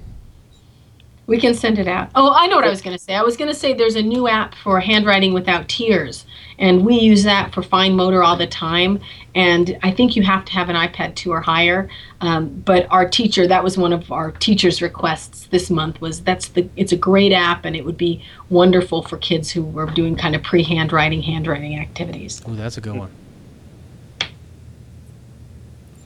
[1.27, 2.11] We can send it out.
[2.17, 3.15] Oh, I know what I was going to say.
[3.15, 6.27] I was going to say there's a new app for handwriting without tears,
[6.59, 9.01] and we use that for fine motor all the time.
[9.35, 11.89] And I think you have to have an iPad 2 or higher.
[12.21, 16.49] Um, but our teacher, that was one of our teachers' requests this month, was that's
[16.49, 20.17] the it's a great app, and it would be wonderful for kids who were doing
[20.17, 22.43] kind of pre-handwriting handwriting activities.
[22.47, 23.11] Oh, that's a good one.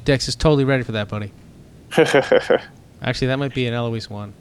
[0.05, 1.33] Dex is totally ready for that, buddy.
[3.03, 4.35] Actually, that might be an Eloise one.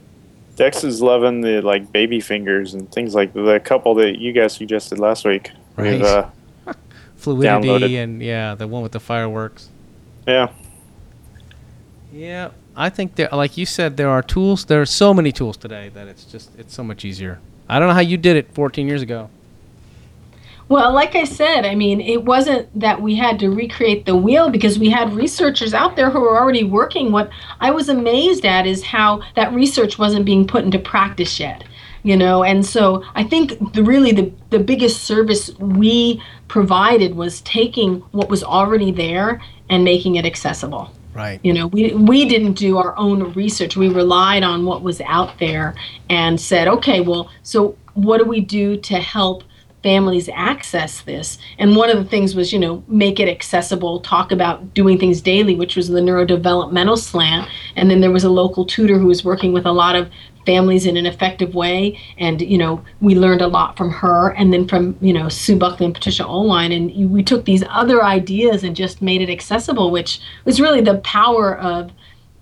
[0.56, 4.54] Dex is loving the like baby fingers and things like the couple that you guys
[4.54, 5.50] suggested last week.
[5.76, 6.00] Right.
[6.00, 6.30] Uh,
[7.16, 8.02] Fluidity Downloaded.
[8.02, 9.68] and yeah, the one with the fireworks.
[10.26, 10.48] yeah.
[12.12, 14.64] Yeah, I think there, like you said, there are tools.
[14.64, 17.40] There are so many tools today that it's just it's so much easier.
[17.68, 19.28] I don't know how you did it 14 years ago.
[20.68, 24.50] Well, like I said, I mean, it wasn't that we had to recreate the wheel
[24.50, 27.12] because we had researchers out there who were already working.
[27.12, 31.62] What I was amazed at is how that research wasn't being put into practice yet.
[32.02, 37.40] You know, and so I think the really the, the biggest service we provided was
[37.40, 40.92] taking what was already there and making it accessible.
[41.14, 41.40] Right.
[41.42, 43.76] You know, we we didn't do our own research.
[43.76, 45.74] We relied on what was out there
[46.10, 49.42] and said, okay, well, so what do we do to help
[49.82, 51.38] families access this?
[51.58, 55.20] And one of the things was, you know, make it accessible, talk about doing things
[55.20, 57.48] daily, which was the neurodevelopmental slant.
[57.76, 60.10] And then there was a local tutor who was working with a lot of
[60.46, 64.52] families in an effective way and you know we learned a lot from her and
[64.52, 68.62] then from you know sue buckley and patricia oelwein and we took these other ideas
[68.62, 71.90] and just made it accessible which was really the power of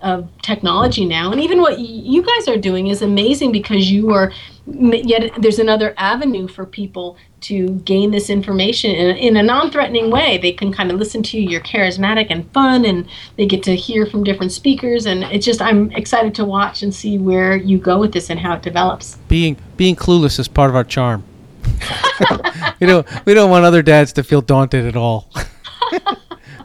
[0.05, 1.33] of technology now.
[1.33, 4.33] And even what you guys are doing is amazing because you are
[4.67, 10.11] yet there's another avenue for people to gain this information in a, in a non-threatening
[10.11, 10.39] way.
[10.39, 11.49] They can kind of listen to you.
[11.49, 15.07] You're charismatic and fun and they get to hear from different speakers.
[15.07, 18.39] And it's just i'm excited to watch and see where you go with this and
[18.39, 19.17] how it develops.
[19.29, 21.25] Being being clueless is part of our charm.
[22.81, 25.31] we don't we don't want other dads to feel daunted at all.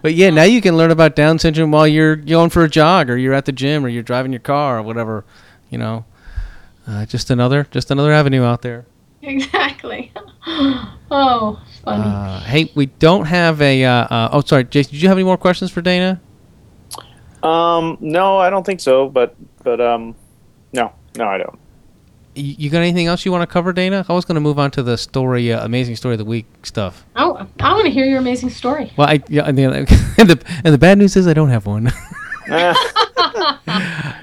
[0.02, 3.10] but yeah, now you can learn about Down syndrome while you're going for a jog
[3.10, 5.26] or you're at the gym or you're driving your car or whatever.
[5.70, 6.06] You know,
[6.88, 8.86] uh, just another just another avenue out there.
[9.22, 10.14] exactly
[11.12, 13.84] oh funny Uh, hey, we don't have a.
[13.84, 14.94] Uh, uh, oh, sorry, Jason.
[14.94, 16.22] Did you have any more questions for Dana?
[17.44, 19.10] Um, no, I don't think so.
[19.10, 20.16] But but um,
[20.74, 21.60] no, no, I don't.
[22.40, 24.06] You, you got anything else you want to cover, Dana?
[24.08, 26.46] I was going to move on to the story, uh, amazing story of the week
[26.64, 27.06] stuff.
[27.16, 28.92] Oh, I want to hear your amazing story.
[28.98, 29.64] Well, I yeah, and the,
[30.18, 31.92] and the and the bad news is I don't have one.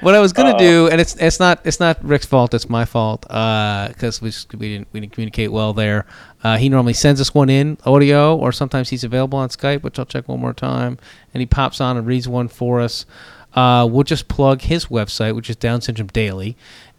[0.01, 0.59] What I was gonna Uh-oh.
[0.59, 2.55] do, and it's it's not it's not Rick's fault.
[2.55, 6.07] It's my fault because we just, we didn't we didn't communicate well there.
[6.45, 9.99] Uh, he normally sends us one in audio, or sometimes he's available on Skype, which
[9.99, 10.99] I'll check one more time,
[11.35, 13.07] and he pops on and reads one for us.
[13.55, 16.57] Uh, we'll just plug his website, which is Down Syndrome Daily,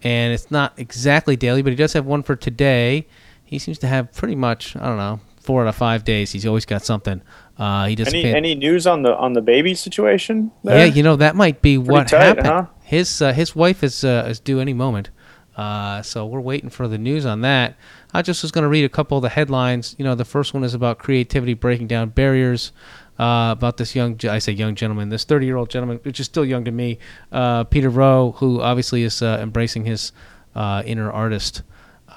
[0.07, 3.07] and it's not exactly daily, but he does have one for today.
[3.43, 6.31] He seems to have pretty much I don't know four out of five days.
[6.31, 7.21] He's always got something.
[7.57, 10.51] Uh, he does any fan- any news on the on the baby situation?
[10.63, 12.47] yeah, you know that might be what tight, happened.
[12.47, 12.65] huh?
[12.83, 15.09] His uh, his wife is uh, is due any moment,
[15.57, 17.75] uh, so we're waiting for the news on that.
[18.13, 19.93] I just was going to read a couple of the headlines.
[19.97, 22.71] You know, the first one is about creativity breaking down barriers.
[23.19, 26.25] Uh, about this young, I say young gentleman, this 30 year old gentleman, which is
[26.27, 26.99] still young to me,
[27.31, 30.11] uh, Peter Rowe, who obviously is uh, embracing his
[30.55, 31.63] uh, inner artist.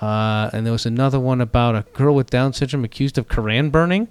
[0.01, 3.71] Uh, and there was another one about a girl with Down syndrome accused of Koran
[3.71, 4.09] burning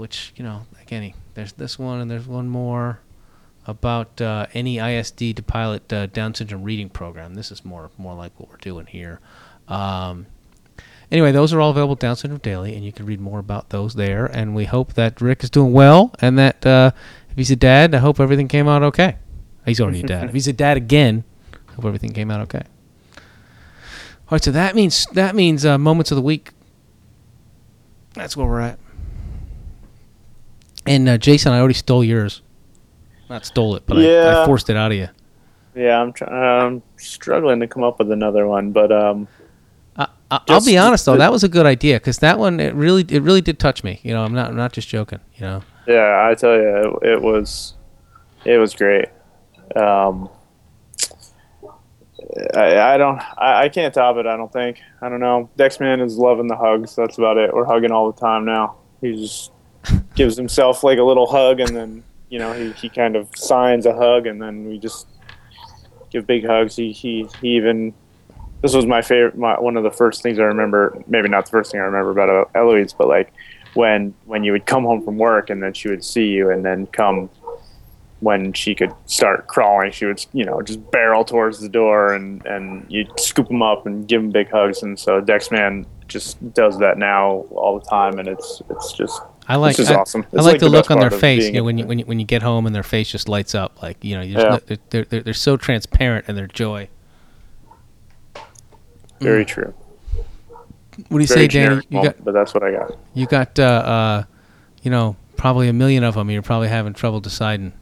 [0.00, 3.00] which you know again he- there's this one and there's one more
[3.66, 7.34] about uh, any ISD to pilot uh, Down syndrome reading program.
[7.34, 9.20] This is more more like what we're doing here.
[9.68, 10.26] Um,
[11.10, 13.70] anyway, those are all available at Down Syndrome Daily, and you can read more about
[13.70, 14.26] those there.
[14.26, 16.92] And we hope that Rick is doing well, and that uh,
[17.30, 19.16] if he's a dad, I hope everything came out okay.
[19.64, 20.24] He's already a dad.
[20.24, 21.24] if he's a dad again,
[21.68, 22.62] I hope everything came out okay.
[23.16, 26.52] All right, so that means that means uh, moments of the week.
[28.14, 28.78] That's where we're at.
[30.86, 32.42] And uh, Jason, I already stole yours.
[33.28, 35.08] Not stole it, but I, I forced it out of you.
[35.74, 36.32] Yeah, I'm trying.
[36.32, 39.28] I'm struggling to come up with another one, but um,
[40.00, 42.74] I, I, I'll be honest though, that was a good idea because that one it
[42.74, 44.00] really it really did touch me.
[44.02, 45.20] You know, I'm not I'm not just joking.
[45.34, 47.74] You know, yeah, I tell you, it, it was,
[48.44, 49.06] it was great.
[49.74, 50.28] Um,
[52.54, 54.26] I, I don't, I, I can't top it.
[54.26, 54.80] I don't think.
[55.02, 55.50] I don't know.
[55.58, 56.94] Dexman is loving the hugs.
[56.94, 57.52] That's about it.
[57.52, 58.76] We're hugging all the time now.
[59.00, 59.52] He just
[60.14, 63.86] gives himself like a little hug, and then you know he, he kind of signs
[63.86, 65.08] a hug, and then we just
[66.10, 66.76] give big hugs.
[66.76, 67.94] He he, he even.
[68.62, 69.38] This was my favorite.
[69.38, 71.02] My, one of the first things I remember.
[71.06, 73.32] Maybe not the first thing I remember about Eloise, but like
[73.74, 76.64] when when you would come home from work and then she would see you and
[76.64, 77.30] then come
[78.20, 82.44] when she could start crawling she would you know just barrel towards the door and
[82.46, 86.78] and you'd scoop them up and give them big hugs and so dexman just does
[86.78, 90.60] that now all the time and it's it's just I like I, awesome I like,
[90.60, 91.46] the best look on their face.
[91.46, 93.52] You know, when you when you when you get home and their face just lights
[93.52, 94.58] up, like you know, you Yeah.
[94.90, 96.88] they're, they're they're so transparent in their joy.
[99.20, 99.72] Very true
[101.08, 101.82] What do you very say, Danny?
[101.88, 104.24] You got but that's what i got you got uh, uh,
[104.82, 106.30] you know, probably a million of them.
[106.30, 107.72] You're probably having trouble deciding.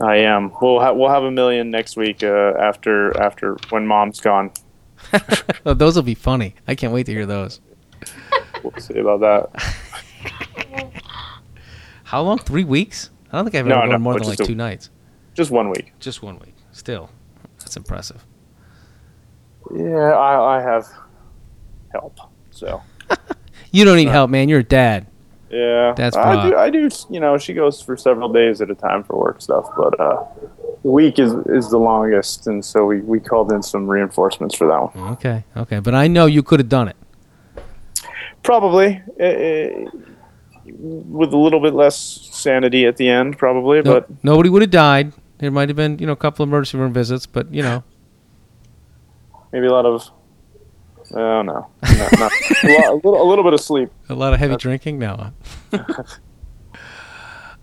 [0.00, 4.20] i am we'll ha- we'll have a million next week uh, after after when mom's
[4.20, 4.50] gone
[5.66, 6.54] oh, those will be funny.
[6.66, 7.60] I can't wait to hear those.
[8.62, 10.92] we'll see about that
[12.04, 12.38] How long?
[12.38, 13.10] Three weeks?
[13.32, 14.90] I don't think I've ever no, gone more than like a- two nights.
[15.34, 16.54] just one week Just one week.
[16.72, 17.10] Still,
[17.58, 18.24] that's impressive.
[19.74, 20.86] Yeah i i have
[21.92, 22.18] help
[22.50, 22.82] so
[23.76, 24.48] You don't need help, man.
[24.48, 25.06] You're a dad.
[25.50, 26.56] Yeah, That's I do.
[26.56, 26.88] I do.
[27.10, 30.24] You know, she goes for several days at a time for work stuff, but uh,
[30.82, 34.66] the week is is the longest, and so we we called in some reinforcements for
[34.66, 35.12] that one.
[35.12, 36.96] Okay, okay, but I know you could have done it.
[38.42, 39.84] Probably eh, eh,
[40.64, 41.96] with a little bit less
[42.32, 45.12] sanity at the end, probably, No- but nobody would have died.
[45.38, 47.84] There might have been, you know, a couple of emergency room visits, but you know,
[49.52, 50.10] maybe a lot of.
[51.14, 51.68] Oh, I don't know.
[51.82, 52.32] Not, not,
[52.64, 53.90] a, lot, a, little, a little bit of sleep.
[54.08, 54.98] a lot of heavy drinking.
[54.98, 55.32] now.
[55.72, 55.78] all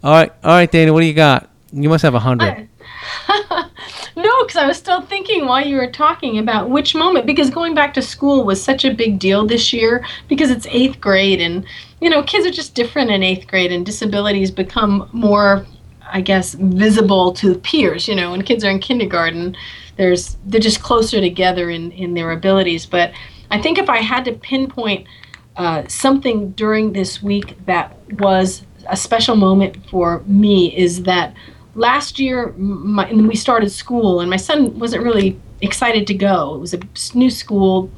[0.04, 0.94] right, all right, Dana.
[0.94, 1.50] What do you got?
[1.74, 2.70] You must have a hundred.
[4.16, 7.74] no, because I was still thinking while you were talking about which moment, because going
[7.74, 11.66] back to school was such a big deal this year because it's eighth grade and,
[12.00, 15.66] you know, kids are just different in eighth grade and disabilities become more,
[16.06, 18.08] I guess, visible to peers.
[18.08, 19.56] You know, when kids are in kindergarten,
[19.98, 22.86] there's they're just closer together in, in their abilities.
[22.86, 23.12] But
[23.52, 25.08] I think if I had to pinpoint
[25.56, 31.34] uh, something during this week that was a special moment for me is that
[31.76, 36.56] last year my, and we started school and my son wasn't really excited to go
[36.56, 36.80] it was a
[37.18, 37.90] new school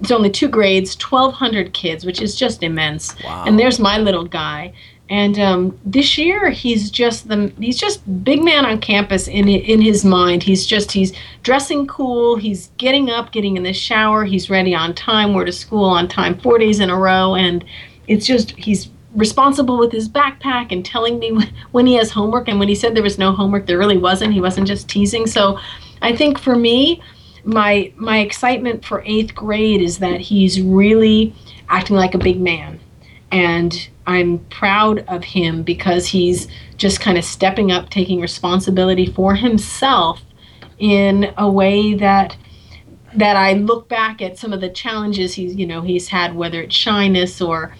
[0.00, 3.44] it's only two grades 1200 kids which is just immense Wow.
[3.46, 4.72] and there's my little guy
[5.08, 9.80] and um, this year he's just the he's just big man on campus in in
[9.80, 14.50] his mind he's just he's dressing cool he's getting up getting in the shower he's
[14.50, 17.64] ready on time we're to school on time four days in a row and
[18.08, 21.30] it's just he's responsible with his backpack and telling me
[21.72, 22.48] when he has homework.
[22.48, 24.32] And when he said there was no homework, there really wasn't.
[24.32, 25.26] He wasn't just teasing.
[25.26, 25.58] So
[26.02, 27.02] I think for me,
[27.44, 31.34] my my excitement for eighth grade is that he's really
[31.68, 32.80] acting like a big man.
[33.32, 39.34] And I'm proud of him because he's just kind of stepping up, taking responsibility for
[39.34, 40.22] himself
[40.78, 42.36] in a way that
[43.14, 46.60] that I look back at some of the challenges he's you know he's had, whether
[46.60, 47.74] it's shyness or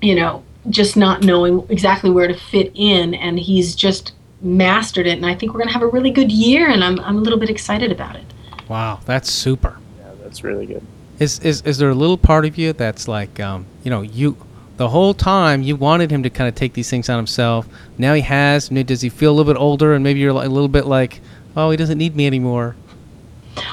[0.00, 5.16] you know just not knowing exactly where to fit in, and he's just mastered it.
[5.16, 7.38] And I think we're gonna have a really good year, and I'm I'm a little
[7.38, 8.24] bit excited about it.
[8.68, 9.78] Wow, that's super.
[9.98, 10.84] Yeah, that's really good.
[11.18, 14.36] Is is is there a little part of you that's like, um, you know, you
[14.82, 17.68] the whole time you wanted him to kind of take these things on himself.
[17.98, 18.68] Now he has.
[18.68, 21.20] Does he feel a little bit older, and maybe you're a little bit like,
[21.56, 22.74] oh, he doesn't need me anymore?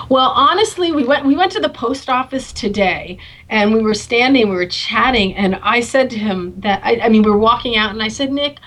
[0.08, 3.18] Well, honestly, we went we went to the post office today,
[3.50, 7.10] and we were standing, we were chatting, and I said to him that I, I
[7.10, 8.60] mean, we were walking out, and I said, Nick.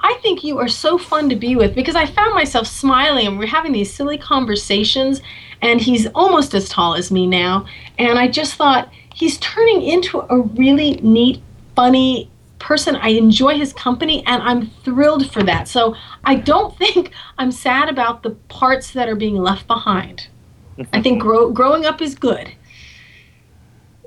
[0.00, 3.36] I think you are so fun to be with because I found myself smiling and
[3.36, 5.20] we're having these silly conversations
[5.60, 7.66] and he's almost as tall as me now
[7.98, 11.42] and I just thought he's turning into a really neat
[11.78, 12.96] funny person.
[12.96, 15.68] I enjoy his company and I'm thrilled for that.
[15.68, 20.26] So I don't think I'm sad about the parts that are being left behind.
[20.92, 22.52] I think grow, growing up is good.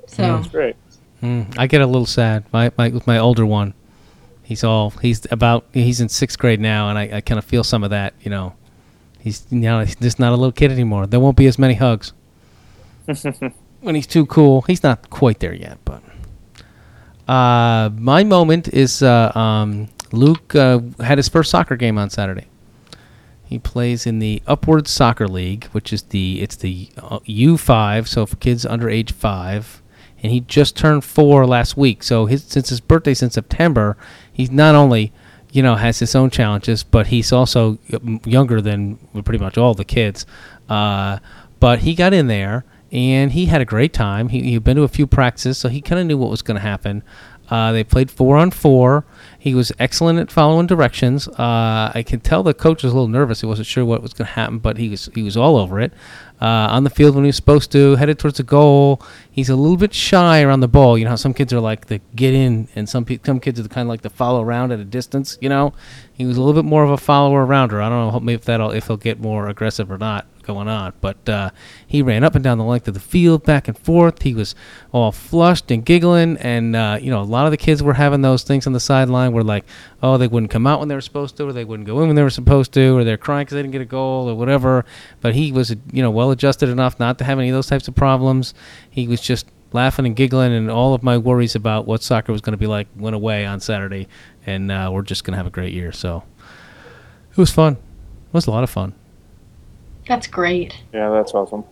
[0.06, 0.76] So That's great.
[1.22, 2.44] Mm, I get a little sad.
[2.52, 3.72] My, my with my older one,
[4.42, 7.62] he's all he's about he's in sixth grade now, and I, I kind of feel
[7.62, 8.12] some of that.
[8.20, 8.54] You know,
[9.20, 11.06] he's you know he's just not a little kid anymore.
[11.06, 12.12] There won't be as many hugs
[13.80, 14.62] when he's too cool.
[14.62, 16.02] He's not quite there yet, but
[17.32, 22.46] uh, my moment is uh, um, Luke uh, had his first soccer game on Saturday.
[23.42, 28.26] He plays in the Upward Soccer League, which is the it's the uh, U5, so
[28.26, 29.80] for kids under age five,
[30.22, 32.02] and he just turned four last week.
[32.02, 33.96] So his since his birthday since September,
[34.30, 35.10] he's not only
[35.52, 37.78] you know has his own challenges, but he's also
[38.26, 40.26] younger than pretty much all the kids.
[40.68, 41.18] Uh,
[41.60, 44.28] but he got in there and he had a great time.
[44.28, 46.56] He, he'd been to a few practices, so he kind of knew what was going
[46.56, 47.02] to happen.
[47.48, 49.04] Uh, they played four on four.
[49.38, 51.28] He was excellent at following directions.
[51.28, 53.40] Uh, I can tell the coach was a little nervous.
[53.40, 55.80] He wasn't sure what was going to happen, but he was he was all over
[55.80, 55.92] it.
[56.40, 59.02] Uh, on the field when he was supposed to, headed towards the goal.
[59.30, 60.96] He's a little bit shy around the ball.
[60.96, 63.60] You know how some kids are like the get in, and some pe- some kids
[63.60, 65.36] are kind of like the follow around at a distance.
[65.40, 65.74] You know,
[66.14, 67.82] he was a little bit more of a follower arounder.
[67.82, 70.92] I don't know if that'll if he'll get more aggressive or not going on.
[71.00, 71.50] But uh,
[71.86, 74.22] he ran up and down the length of the field, back and forth.
[74.22, 74.54] He was
[74.92, 78.22] all flushed and giggling, and uh, you know a lot of the kids were having
[78.22, 79.64] those things on the sideline where like,
[80.02, 82.06] oh, they wouldn't come out when they were supposed to, or they wouldn't go in
[82.08, 84.34] when they were supposed to, or they're crying because they didn't get a goal or
[84.34, 84.84] whatever.
[85.20, 87.88] But he was you know well adjusted enough not to have any of those types
[87.88, 88.54] of problems.
[88.90, 92.40] He was just laughing and giggling, and all of my worries about what soccer was
[92.40, 94.08] going to be like went away on Saturday,
[94.46, 95.92] and uh, we're just going to have a great year.
[95.92, 96.24] So
[97.30, 97.74] it was fun.
[97.74, 98.94] It was a lot of fun.
[100.06, 100.76] That's great.
[100.92, 101.64] Yeah, that's awesome.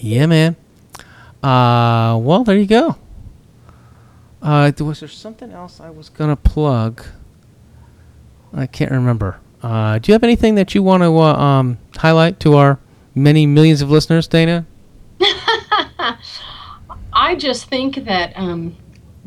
[0.00, 0.56] Yeah, man.
[1.42, 2.96] Uh, well, there you go.
[4.42, 7.02] Uh, was there something else I was gonna plug?
[8.54, 9.40] I can't remember.
[9.62, 12.78] Uh, do you have anything that you want to uh, um, highlight to our
[13.14, 14.66] many millions of listeners, Dana?
[17.12, 18.76] I just think that um,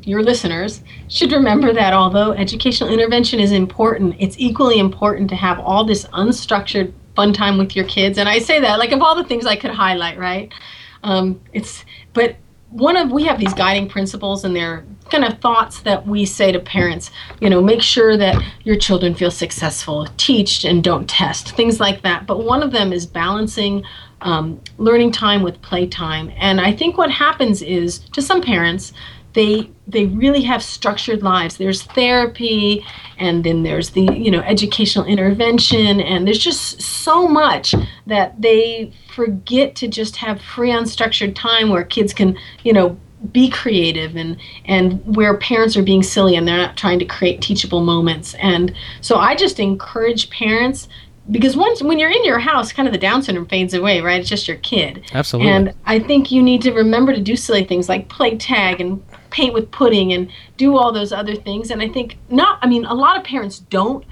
[0.03, 5.59] your listeners should remember that although educational intervention is important, it's equally important to have
[5.59, 8.17] all this unstructured fun time with your kids.
[8.17, 10.53] And I say that like of all the things I could highlight, right?
[11.03, 12.37] Um, it's but
[12.69, 16.51] one of we have these guiding principles and they're kind of thoughts that we say
[16.51, 17.09] to parents
[17.41, 22.03] you know make sure that your children feel successful teach and don't test things like
[22.03, 23.83] that but one of them is balancing
[24.21, 28.93] um, learning time with playtime and i think what happens is to some parents
[29.33, 31.57] they they really have structured lives.
[31.57, 32.85] There's therapy
[33.17, 37.75] and then there's the you know educational intervention and there's just so much
[38.07, 42.97] that they forget to just have free unstructured time where kids can you know
[43.31, 47.41] be creative and and where parents are being silly and they're not trying to create
[47.41, 48.33] teachable moments.
[48.35, 50.87] And so i just encourage parents
[51.31, 54.19] because once when you're in your house kind of the down syndrome fades away right?
[54.19, 55.03] It's just your kid.
[55.13, 55.51] Absolutely.
[55.51, 59.03] and I think you need to remember to do silly things like play tag and
[59.31, 61.71] paint with pudding and do all those other things.
[61.71, 64.05] And I think not, I mean, a lot of parents don't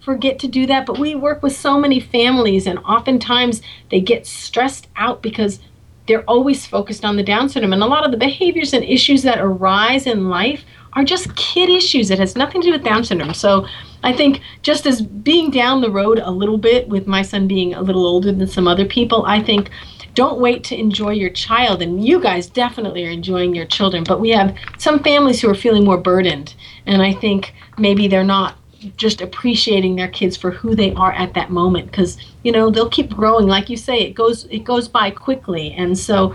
[0.00, 4.26] forget to do that, but we work with so many families, and oftentimes they get
[4.26, 5.60] stressed out because
[6.08, 7.72] they're always focused on the Down syndrome.
[7.72, 10.64] And a lot of the behaviors and issues that arise in life
[10.94, 12.10] are just kid issues.
[12.10, 13.34] It has nothing to do with Down syndrome.
[13.34, 13.66] So
[14.02, 17.72] I think just as being down the road a little bit with my son being
[17.72, 19.70] a little older than some other people, I think
[20.14, 21.82] don't wait to enjoy your child.
[21.82, 25.54] And you guys definitely are enjoying your children, but we have some families who are
[25.54, 26.54] feeling more burdened.
[26.86, 28.56] And I think maybe they're not
[28.96, 32.90] just appreciating their kids for who they are at that moment because you know they'll
[32.90, 36.34] keep growing like you say it goes it goes by quickly and so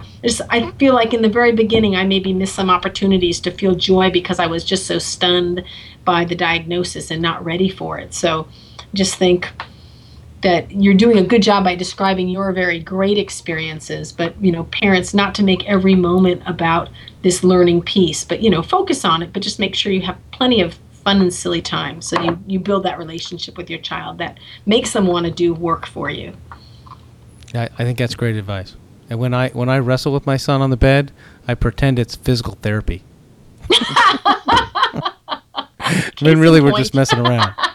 [0.50, 4.10] i feel like in the very beginning i maybe missed some opportunities to feel joy
[4.10, 5.62] because i was just so stunned
[6.06, 8.48] by the diagnosis and not ready for it so
[8.94, 9.52] just think
[10.48, 14.64] that you're doing a good job by describing your very great experiences but you know
[14.66, 16.90] parents not to make every moment about
[17.22, 20.18] this learning piece but you know focus on it but just make sure you have
[20.32, 22.02] plenty of fun and silly time.
[22.02, 25.54] So you, you build that relationship with your child that makes them want to do
[25.54, 26.34] work for you.
[27.54, 28.76] I, I think that's great advice.
[29.10, 31.14] And when i when i wrestle with my son on the bed
[31.48, 33.04] i pretend it's physical therapy.
[36.20, 37.54] Then really we're just messing around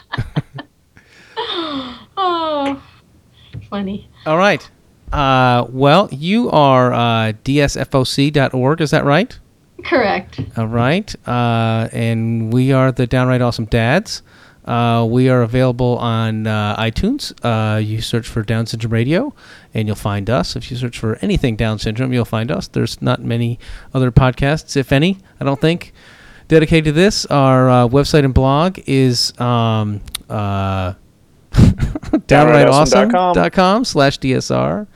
[3.73, 4.07] funny.
[4.27, 4.69] All right.
[5.11, 9.39] Uh, well, you are uh, dsfoc.org, is that right?
[9.83, 10.39] Correct.
[10.55, 11.27] All right.
[11.27, 14.21] Uh, and we are the Downright Awesome Dads.
[14.63, 17.33] Uh, we are available on uh, iTunes.
[17.43, 19.33] Uh, you search for Down Syndrome Radio,
[19.73, 20.55] and you'll find us.
[20.55, 22.67] If you search for anything Down Syndrome, you'll find us.
[22.67, 23.57] There's not many
[23.91, 25.93] other podcasts, if any, I don't think,
[26.47, 27.25] dedicated to this.
[27.25, 30.93] Our uh, website and blog is um, uh,
[32.27, 34.87] downrightawesome.com slash DSR.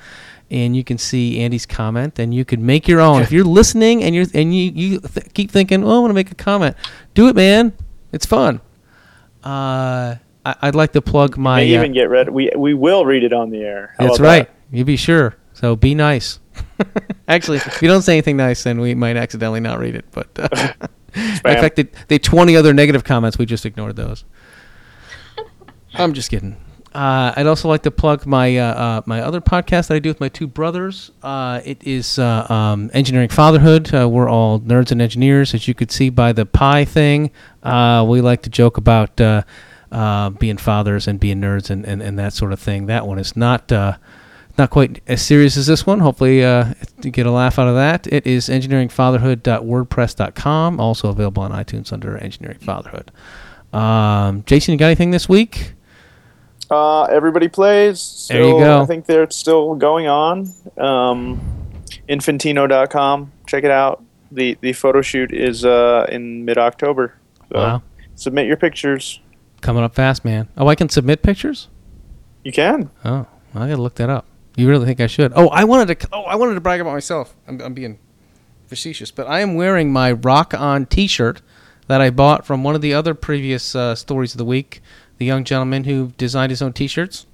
[0.50, 3.22] And you can see Andy's comment, and you can make your own.
[3.22, 6.14] if you're listening and you're and you you th- keep thinking, "Oh, I want to
[6.14, 6.78] make a comment,"
[7.14, 7.74] do it, man.
[8.14, 8.62] It's fun.
[9.44, 11.60] Uh, I, would like to plug my.
[11.60, 12.30] You may even uh, get read.
[12.30, 13.94] We we will read it on the air.
[13.98, 14.48] How that's right.
[14.48, 14.78] That?
[14.78, 15.36] You be sure.
[15.54, 16.40] So be nice.
[17.28, 20.06] Actually, if you don't say anything nice, then we might accidentally not read it.
[20.12, 20.74] But uh,
[21.16, 24.24] in fact, the, the 20 other negative comments, we just ignored those.
[25.98, 26.56] I'm just kidding.
[26.94, 30.10] Uh, I'd also like to plug my uh, uh, my other podcast that I do
[30.10, 31.12] with my two brothers.
[31.22, 33.94] Uh, it is uh, um, Engineering Fatherhood.
[33.94, 37.30] Uh, we're all nerds and engineers, as you could see by the pie thing.
[37.64, 39.18] we like to joke about
[40.40, 42.88] being fathers and being nerds and, and, and that sort of thing.
[42.88, 44.00] That one is not not
[44.72, 46.00] quite as serious as this one.
[46.00, 48.08] Hopefully, you get a laugh out of that.
[48.08, 50.80] It is engineeringfatherhood.wordpress.com.
[50.80, 53.12] Also available on iTunes under Engineering Fatherhood.
[53.72, 55.74] Um, Jason, you got anything this week?
[56.70, 58.02] Uh, everybody plays.
[58.02, 58.82] So there you go.
[58.82, 60.54] I think they're still going on.
[60.78, 61.40] Um,
[62.10, 63.32] Infantino.com.
[63.48, 64.04] Check it out.
[64.32, 67.16] The the photo shoot is uh, in mid October.
[67.52, 67.84] So wow.
[68.16, 69.22] Submit your pictures.
[69.62, 70.50] Coming up fast, man.
[70.58, 71.70] Oh, I can submit pictures.
[72.44, 72.90] You can.
[73.06, 74.26] Oh, I gotta look that up.
[74.56, 75.34] You really think I should?
[75.36, 76.10] Oh, I wanted to.
[76.12, 77.36] Oh, I wanted to brag about myself.
[77.48, 78.00] I'm, I'm being
[78.68, 81.42] facetious, but I am wearing my Rock On T-shirt
[81.88, 84.82] that I bought from one of the other previous uh, stories of the week
[85.18, 87.26] the young gentleman who designed his own T-shirts,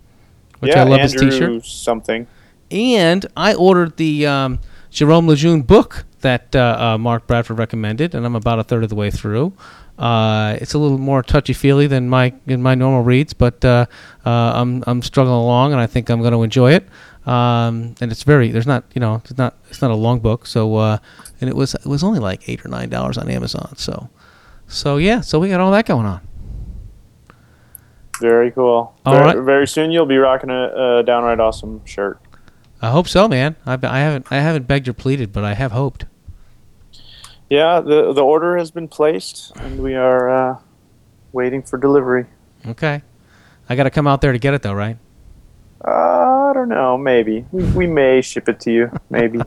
[0.60, 1.66] which yeah, I love Andrew his T-shirt.
[1.66, 2.28] Something.
[2.72, 4.60] And I ordered the um,
[4.90, 8.90] Jerome Lejeune book that uh, uh, Mark Bradford recommended, and I'm about a third of
[8.90, 9.54] the way through.
[9.98, 13.86] Uh, it's a little more touchy feely than my in my normal reads, but uh,
[14.26, 16.88] uh, I'm I'm struggling along, and I think I'm going to enjoy it.
[17.28, 20.48] Um, and it's very there's not you know it's not it's not a long book,
[20.48, 20.98] so uh,
[21.40, 23.76] and it was it was only like eight or nine dollars on Amazon.
[23.78, 24.10] So
[24.68, 26.22] so yeah, so we got all that going on.
[28.20, 28.96] Very cool.
[29.06, 29.38] All very, right.
[29.44, 32.20] very soon you'll be rocking a, a downright awesome shirt.
[32.82, 33.56] I hope so, man.
[33.66, 36.06] I, I haven't I haven't begged or pleaded, but I have hoped.
[37.50, 40.60] Yeah, the the order has been placed, and we are uh,
[41.32, 42.26] waiting for delivery.
[42.66, 43.02] Okay,
[43.70, 44.98] I got to come out there to get it, though, right?
[45.86, 46.98] Uh, I don't know.
[46.98, 48.92] Maybe we, we may ship it to you.
[49.10, 49.40] Maybe.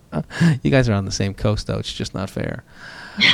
[0.62, 1.78] you guys are on the same coast, though.
[1.78, 2.64] It's just not fair.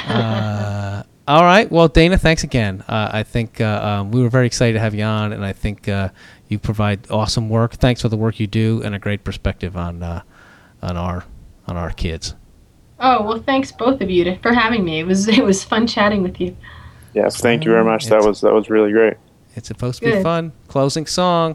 [0.07, 1.71] Uh, all right.
[1.71, 2.83] Well, Dana, thanks again.
[2.89, 5.53] Uh, I think uh, um, we were very excited to have you on, and I
[5.53, 6.09] think uh,
[6.49, 7.75] you provide awesome work.
[7.75, 10.23] Thanks for the work you do and a great perspective on uh,
[10.83, 11.25] on our
[11.69, 12.35] on our kids.
[12.99, 14.99] Oh well, thanks both of you to, for having me.
[14.99, 16.57] It was it was fun chatting with you.
[17.15, 18.07] Yes, thank you very much.
[18.07, 19.15] That was that was really great.
[19.55, 20.17] It's supposed to Good.
[20.19, 20.53] be fun.
[20.67, 21.55] Closing song.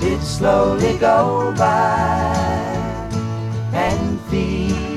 [0.00, 2.34] did slowly go by
[3.72, 4.90] and feed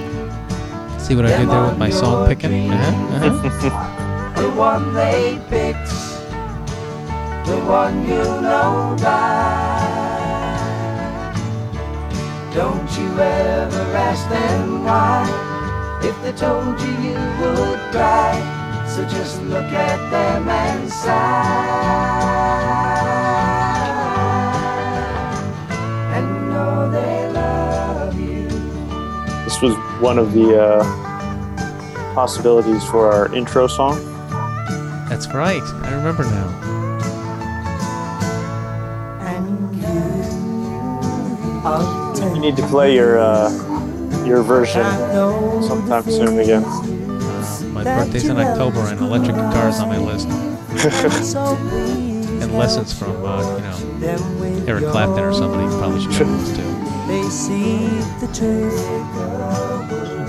[1.04, 2.72] See what I did there with my song picking?
[2.72, 4.34] Uh-huh, uh-huh.
[4.42, 5.90] the one they picked,
[7.46, 9.94] the one you know by.
[12.54, 15.28] Don't you ever ask them why,
[16.04, 18.40] if they told you you would cry.
[18.88, 21.12] So just look at them and sigh,
[30.04, 30.84] one of the uh,
[32.14, 33.96] possibilities for our intro song.
[35.08, 35.62] That's right.
[35.62, 36.60] I remember now.
[42.36, 43.50] You need to play your uh,
[44.26, 44.84] your version
[45.64, 46.66] sometime soon again.
[46.66, 50.28] Uh, my birthday's in October, and electric guitar is on my list.
[52.44, 56.58] And lessons from, uh, you know, Eric Clapton or somebody probably should go to those
[56.58, 56.84] too.
[57.08, 57.88] They see
[58.20, 59.32] the truth before they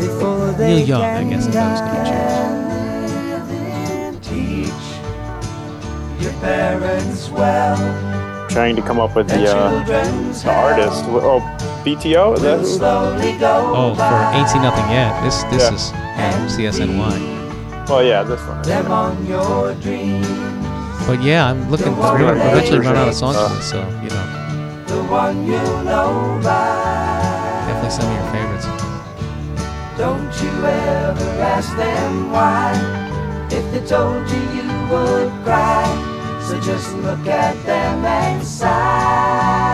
[0.09, 1.97] Neil Young, I guess, if I was going
[4.20, 4.68] to choose.
[4.68, 7.76] Teach your parents well.
[8.48, 11.05] Trying to come up with the uh, the artist.
[11.09, 11.40] Oh,
[11.85, 12.35] BTO.
[12.36, 12.64] Is that will who?
[12.66, 15.22] slowly go Oh, for Ain't See Nothing Yet.
[15.24, 15.74] This this Yeah.
[15.74, 17.89] is um, CSNY.
[17.90, 18.86] Oh yeah, this one.
[18.93, 19.74] on your.
[21.06, 21.94] But yeah, I'm looking.
[21.94, 24.85] The We're one eventually run out of version, songs uh, for this, so you know,
[24.86, 25.52] The one you
[25.85, 27.64] know by.
[27.66, 28.66] definitely some of your favorites.
[29.97, 32.73] Don't you ever ask them why.
[33.51, 35.85] If they told you you would cry.
[36.43, 39.74] So just look at them and sigh.